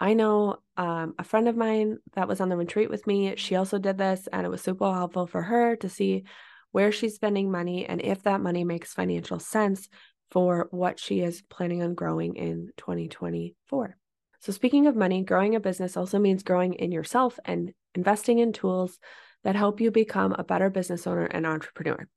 I 0.00 0.14
know 0.14 0.56
um, 0.76 1.14
a 1.18 1.24
friend 1.24 1.48
of 1.48 1.56
mine 1.56 1.98
that 2.14 2.28
was 2.28 2.40
on 2.40 2.48
the 2.48 2.56
retreat 2.56 2.90
with 2.90 3.06
me. 3.06 3.34
She 3.36 3.56
also 3.56 3.78
did 3.78 3.98
this, 3.98 4.26
and 4.32 4.44
it 4.44 4.50
was 4.50 4.62
super 4.62 4.92
helpful 4.92 5.26
for 5.26 5.42
her 5.42 5.76
to 5.76 5.88
see 5.88 6.24
where 6.72 6.90
she's 6.90 7.14
spending 7.14 7.52
money 7.52 7.86
and 7.86 8.02
if 8.02 8.24
that 8.24 8.40
money 8.40 8.64
makes 8.64 8.92
financial 8.92 9.38
sense 9.38 9.88
for 10.30 10.66
what 10.72 10.98
she 10.98 11.20
is 11.20 11.42
planning 11.48 11.82
on 11.82 11.94
growing 11.94 12.34
in 12.34 12.70
2024. 12.76 13.96
So, 14.40 14.52
speaking 14.52 14.88
of 14.88 14.96
money, 14.96 15.22
growing 15.22 15.54
a 15.54 15.60
business 15.60 15.96
also 15.96 16.18
means 16.18 16.42
growing 16.42 16.74
in 16.74 16.90
yourself 16.90 17.38
and 17.44 17.72
investing 17.94 18.40
in 18.40 18.52
tools 18.52 18.98
that 19.44 19.54
help 19.54 19.80
you 19.80 19.90
become 19.90 20.34
a 20.36 20.44
better 20.44 20.70
business 20.70 21.06
owner 21.06 21.26
and 21.26 21.46
entrepreneur. 21.46 22.08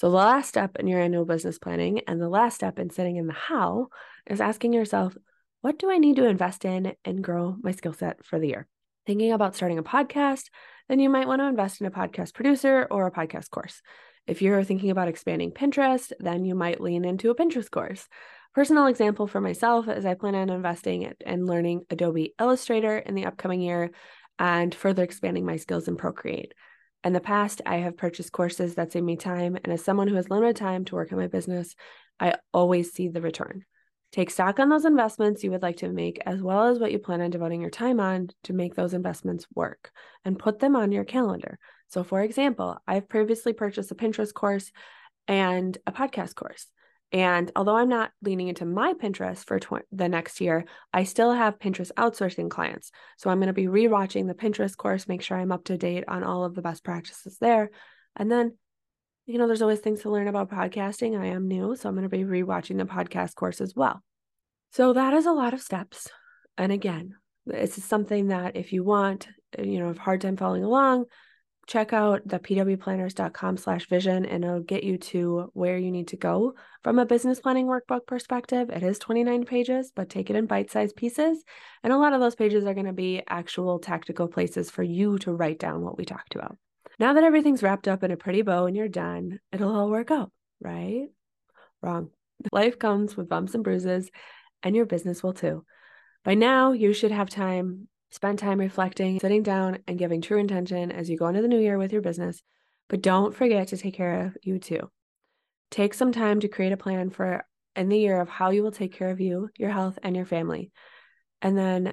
So, 0.00 0.08
the 0.08 0.16
last 0.16 0.48
step 0.48 0.76
in 0.76 0.86
your 0.86 0.98
annual 0.98 1.26
business 1.26 1.58
planning 1.58 2.00
and 2.08 2.18
the 2.18 2.30
last 2.30 2.54
step 2.54 2.78
in 2.78 2.88
sitting 2.88 3.16
in 3.16 3.26
the 3.26 3.34
how 3.34 3.88
is 4.26 4.40
asking 4.40 4.72
yourself, 4.72 5.14
what 5.60 5.78
do 5.78 5.90
I 5.90 5.98
need 5.98 6.16
to 6.16 6.24
invest 6.24 6.64
in 6.64 6.94
and 7.04 7.22
grow 7.22 7.54
my 7.60 7.72
skill 7.72 7.92
set 7.92 8.24
for 8.24 8.38
the 8.38 8.48
year? 8.48 8.66
Thinking 9.06 9.30
about 9.30 9.54
starting 9.54 9.76
a 9.76 9.82
podcast, 9.82 10.44
then 10.88 11.00
you 11.00 11.10
might 11.10 11.26
want 11.26 11.42
to 11.42 11.48
invest 11.48 11.82
in 11.82 11.86
a 11.86 11.90
podcast 11.90 12.32
producer 12.32 12.86
or 12.90 13.06
a 13.06 13.12
podcast 13.12 13.50
course. 13.50 13.82
If 14.26 14.40
you're 14.40 14.64
thinking 14.64 14.88
about 14.88 15.08
expanding 15.08 15.50
Pinterest, 15.50 16.12
then 16.18 16.46
you 16.46 16.54
might 16.54 16.80
lean 16.80 17.04
into 17.04 17.28
a 17.28 17.34
Pinterest 17.34 17.70
course. 17.70 18.08
Personal 18.54 18.86
example 18.86 19.26
for 19.26 19.42
myself 19.42 19.86
is 19.86 20.06
I 20.06 20.14
plan 20.14 20.34
on 20.34 20.48
investing 20.48 21.12
and 21.26 21.46
learning 21.46 21.84
Adobe 21.90 22.32
Illustrator 22.40 22.96
in 22.96 23.14
the 23.14 23.26
upcoming 23.26 23.60
year 23.60 23.90
and 24.38 24.74
further 24.74 25.02
expanding 25.02 25.44
my 25.44 25.56
skills 25.56 25.88
in 25.88 25.96
Procreate. 25.96 26.54
In 27.02 27.14
the 27.14 27.20
past, 27.20 27.62
I 27.64 27.76
have 27.76 27.96
purchased 27.96 28.32
courses 28.32 28.74
that 28.74 28.92
save 28.92 29.04
me 29.04 29.16
time, 29.16 29.56
and 29.56 29.72
as 29.72 29.82
someone 29.82 30.06
who 30.06 30.16
has 30.16 30.28
limited 30.28 30.56
time 30.56 30.84
to 30.86 30.94
work 30.94 31.12
on 31.12 31.18
my 31.18 31.28
business, 31.28 31.74
I 32.18 32.34
always 32.52 32.92
see 32.92 33.08
the 33.08 33.22
return. 33.22 33.64
Take 34.12 34.30
stock 34.30 34.58
on 34.58 34.68
those 34.68 34.84
investments 34.84 35.42
you 35.42 35.50
would 35.52 35.62
like 35.62 35.78
to 35.78 35.88
make, 35.88 36.20
as 36.26 36.42
well 36.42 36.66
as 36.66 36.78
what 36.78 36.92
you 36.92 36.98
plan 36.98 37.22
on 37.22 37.30
devoting 37.30 37.62
your 37.62 37.70
time 37.70 38.00
on 38.00 38.28
to 38.44 38.52
make 38.52 38.74
those 38.74 38.92
investments 38.92 39.46
work, 39.54 39.92
and 40.26 40.38
put 40.38 40.58
them 40.58 40.76
on 40.76 40.92
your 40.92 41.04
calendar. 41.04 41.58
So, 41.88 42.04
for 42.04 42.20
example, 42.20 42.76
I've 42.86 43.08
previously 43.08 43.54
purchased 43.54 43.90
a 43.92 43.94
Pinterest 43.94 44.34
course 44.34 44.70
and 45.26 45.78
a 45.86 45.92
podcast 45.92 46.34
course. 46.34 46.66
And 47.12 47.50
although 47.56 47.76
I'm 47.76 47.88
not 47.88 48.12
leaning 48.22 48.48
into 48.48 48.64
my 48.64 48.94
Pinterest 48.94 49.44
for 49.44 49.58
tw- 49.58 49.84
the 49.90 50.08
next 50.08 50.40
year, 50.40 50.64
I 50.92 51.04
still 51.04 51.32
have 51.32 51.58
Pinterest 51.58 51.90
outsourcing 51.96 52.50
clients. 52.50 52.92
So 53.16 53.30
I'm 53.30 53.38
going 53.38 53.48
to 53.48 53.52
be 53.52 53.66
rewatching 53.66 54.28
the 54.28 54.34
Pinterest 54.34 54.76
course, 54.76 55.08
make 55.08 55.22
sure 55.22 55.36
I'm 55.36 55.52
up 55.52 55.64
to 55.64 55.76
date 55.76 56.04
on 56.06 56.22
all 56.22 56.44
of 56.44 56.54
the 56.54 56.62
best 56.62 56.84
practices 56.84 57.36
there. 57.40 57.70
And 58.14 58.30
then 58.30 58.56
you 59.30 59.38
know, 59.38 59.46
there's 59.46 59.62
always 59.62 59.78
things 59.78 60.00
to 60.00 60.10
learn 60.10 60.26
about 60.26 60.50
podcasting. 60.50 61.18
I 61.18 61.26
am 61.26 61.46
new, 61.46 61.76
so 61.76 61.88
I'm 61.88 61.94
going 61.94 62.02
to 62.02 62.08
be 62.08 62.24
rewatching 62.24 62.78
the 62.78 62.84
podcast 62.84 63.36
course 63.36 63.60
as 63.60 63.76
well. 63.76 64.02
So 64.72 64.92
that 64.92 65.14
is 65.14 65.26
a 65.26 65.32
lot 65.32 65.54
of 65.54 65.60
steps. 65.60 66.08
And 66.58 66.72
again, 66.72 67.14
this 67.46 67.78
is 67.78 67.84
something 67.84 68.28
that 68.28 68.56
if 68.56 68.72
you 68.72 68.82
want, 68.82 69.28
you 69.56 69.78
know, 69.78 69.86
have 69.86 69.98
hard 69.98 70.20
time 70.20 70.36
following 70.36 70.64
along, 70.64 71.04
check 71.66 71.92
out 71.92 72.22
the 72.26 72.38
pwplanners.com 72.38 73.56
slash 73.56 73.88
vision 73.88 74.26
and 74.26 74.44
it'll 74.44 74.60
get 74.60 74.82
you 74.82 74.98
to 74.98 75.50
where 75.52 75.78
you 75.78 75.90
need 75.90 76.08
to 76.08 76.16
go 76.16 76.54
from 76.82 76.98
a 76.98 77.06
business 77.06 77.40
planning 77.40 77.66
workbook 77.66 78.06
perspective. 78.06 78.70
It 78.70 78.82
is 78.82 78.98
29 78.98 79.44
pages, 79.44 79.92
but 79.94 80.08
take 80.08 80.30
it 80.30 80.36
in 80.36 80.46
bite-sized 80.46 80.96
pieces. 80.96 81.44
And 81.82 81.92
a 81.92 81.98
lot 81.98 82.12
of 82.12 82.20
those 82.20 82.34
pages 82.34 82.64
are 82.64 82.74
going 82.74 82.86
to 82.86 82.92
be 82.92 83.22
actual 83.28 83.78
tactical 83.78 84.26
places 84.26 84.70
for 84.70 84.82
you 84.82 85.18
to 85.18 85.32
write 85.32 85.58
down 85.58 85.82
what 85.82 85.96
we 85.96 86.04
talked 86.04 86.34
about. 86.34 86.56
Now 86.98 87.12
that 87.12 87.24
everything's 87.24 87.62
wrapped 87.62 87.88
up 87.88 88.02
in 88.02 88.10
a 88.10 88.16
pretty 88.16 88.42
bow 88.42 88.66
and 88.66 88.76
you're 88.76 88.88
done, 88.88 89.38
it'll 89.52 89.74
all 89.74 89.90
work 89.90 90.10
out, 90.10 90.32
right? 90.60 91.08
Wrong. 91.82 92.10
Life 92.52 92.78
comes 92.78 93.16
with 93.16 93.28
bumps 93.28 93.54
and 93.54 93.64
bruises, 93.64 94.10
and 94.62 94.74
your 94.74 94.86
business 94.86 95.22
will 95.22 95.32
too. 95.32 95.64
By 96.24 96.34
now, 96.34 96.72
you 96.72 96.92
should 96.92 97.12
have 97.12 97.30
time, 97.30 97.88
spend 98.10 98.38
time 98.38 98.58
reflecting, 98.58 99.20
sitting 99.20 99.42
down, 99.42 99.78
and 99.86 99.98
giving 99.98 100.20
true 100.20 100.38
intention 100.38 100.90
as 100.90 101.08
you 101.08 101.16
go 101.16 101.28
into 101.28 101.42
the 101.42 101.48
new 101.48 101.58
year 101.60 101.78
with 101.78 101.92
your 101.92 102.02
business. 102.02 102.42
But 102.88 103.02
don't 103.02 103.34
forget 103.34 103.68
to 103.68 103.76
take 103.76 103.94
care 103.94 104.26
of 104.26 104.36
you 104.42 104.58
too. 104.58 104.90
Take 105.70 105.94
some 105.94 106.12
time 106.12 106.40
to 106.40 106.48
create 106.48 106.72
a 106.72 106.76
plan 106.76 107.10
for 107.10 107.44
in 107.76 107.88
the 107.88 107.98
year 107.98 108.20
of 108.20 108.28
how 108.28 108.50
you 108.50 108.62
will 108.62 108.72
take 108.72 108.92
care 108.92 109.10
of 109.10 109.20
you, 109.20 109.48
your 109.56 109.70
health, 109.70 109.98
and 110.02 110.16
your 110.16 110.26
family. 110.26 110.72
And 111.40 111.56
then 111.56 111.92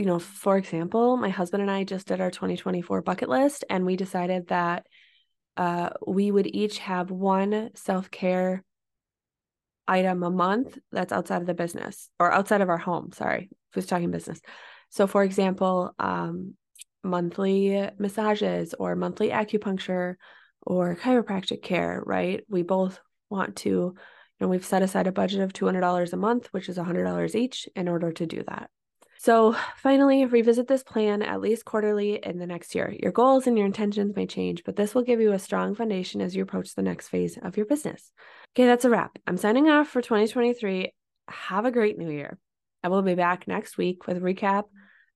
you 0.00 0.06
know, 0.06 0.18
for 0.18 0.56
example, 0.56 1.18
my 1.18 1.28
husband 1.28 1.60
and 1.60 1.70
I 1.70 1.84
just 1.84 2.06
did 2.08 2.22
our 2.22 2.30
2024 2.30 3.02
bucket 3.02 3.28
list 3.28 3.66
and 3.68 3.84
we 3.84 3.96
decided 3.96 4.48
that 4.48 4.86
uh, 5.58 5.90
we 6.06 6.30
would 6.30 6.46
each 6.46 6.78
have 6.78 7.10
one 7.10 7.68
self 7.74 8.10
care 8.10 8.64
item 9.86 10.22
a 10.22 10.30
month 10.30 10.78
that's 10.90 11.12
outside 11.12 11.42
of 11.42 11.46
the 11.46 11.52
business 11.52 12.08
or 12.18 12.32
outside 12.32 12.62
of 12.62 12.70
our 12.70 12.78
home. 12.78 13.12
Sorry, 13.12 13.50
who's 13.74 13.84
talking 13.84 14.10
business. 14.10 14.40
So, 14.90 15.06
for 15.06 15.22
example, 15.22 15.94
um, 15.98 16.54
monthly 17.02 17.88
massages 17.98 18.74
or 18.78 18.94
monthly 18.96 19.30
acupuncture 19.30 20.16
or 20.62 20.96
chiropractic 20.96 21.62
care, 21.62 22.02
right? 22.04 22.44
We 22.48 22.62
both 22.62 23.00
want 23.30 23.56
to, 23.56 23.68
you 23.68 23.94
know, 24.40 24.48
we've 24.48 24.64
set 24.64 24.82
aside 24.82 25.06
a 25.06 25.12
budget 25.12 25.40
of 25.40 25.52
$200 25.52 26.12
a 26.12 26.16
month, 26.16 26.48
which 26.52 26.68
is 26.68 26.76
$100 26.76 27.34
each 27.34 27.68
in 27.74 27.88
order 27.88 28.12
to 28.12 28.26
do 28.26 28.42
that. 28.48 28.68
So, 29.18 29.54
finally, 29.76 30.24
revisit 30.24 30.66
this 30.66 30.82
plan 30.82 31.20
at 31.20 31.42
least 31.42 31.66
quarterly 31.66 32.14
in 32.22 32.38
the 32.38 32.46
next 32.46 32.74
year. 32.74 32.94
Your 33.02 33.12
goals 33.12 33.46
and 33.46 33.56
your 33.56 33.66
intentions 33.66 34.16
may 34.16 34.26
change, 34.26 34.64
but 34.64 34.76
this 34.76 34.94
will 34.94 35.02
give 35.02 35.20
you 35.20 35.32
a 35.32 35.38
strong 35.38 35.74
foundation 35.74 36.22
as 36.22 36.34
you 36.34 36.42
approach 36.42 36.74
the 36.74 36.82
next 36.82 37.08
phase 37.08 37.38
of 37.42 37.58
your 37.58 37.66
business. 37.66 38.12
Okay, 38.54 38.64
that's 38.64 38.86
a 38.86 38.90
wrap. 38.90 39.18
I'm 39.26 39.36
signing 39.36 39.68
off 39.68 39.88
for 39.88 40.00
2023. 40.00 40.94
Have 41.28 41.66
a 41.66 41.70
great 41.70 41.98
new 41.98 42.10
year. 42.10 42.38
I 42.82 42.88
will 42.88 43.02
be 43.02 43.14
back 43.14 43.46
next 43.46 43.76
week 43.76 44.06
with 44.06 44.16
a 44.16 44.20
recap 44.20 44.64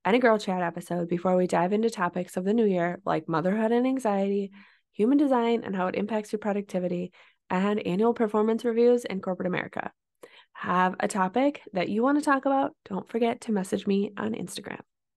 and 0.05 0.17
a 0.17 0.19
girl 0.19 0.39
chat 0.39 0.63
episode 0.63 1.09
before 1.09 1.37
we 1.37 1.47
dive 1.47 1.73
into 1.73 1.91
topics 1.91 2.37
of 2.37 2.45
the 2.45 2.55
new 2.55 2.67
year 2.67 3.01
like 3.05 3.29
motherhood 3.29 3.73
and 3.73 3.87
anxiety, 3.87 4.53
human 4.93 5.19
design 5.19 5.63
and 5.65 5.75
how 5.75 5.87
it 5.87 5.95
impacts 5.95 6.33
your 6.33 6.39
productivity, 6.39 7.13
and 7.51 7.87
annual 7.87 8.15
performance 8.15 8.65
reviews 8.65 9.05
in 9.05 9.21
corporate 9.21 9.47
America 9.47 9.91
have 10.55 10.95
a 11.01 11.09
topic 11.09 11.61
that 11.73 11.89
you 11.89 12.03
want 12.03 12.19
to 12.19 12.25
talk 12.25 12.47
about, 12.47 12.75
don't 12.89 13.09
forget 13.09 13.43
to 13.43 13.53
message 13.53 13.87
me 13.87 14.13
on 14.17 14.33
Instagram. 14.33 14.81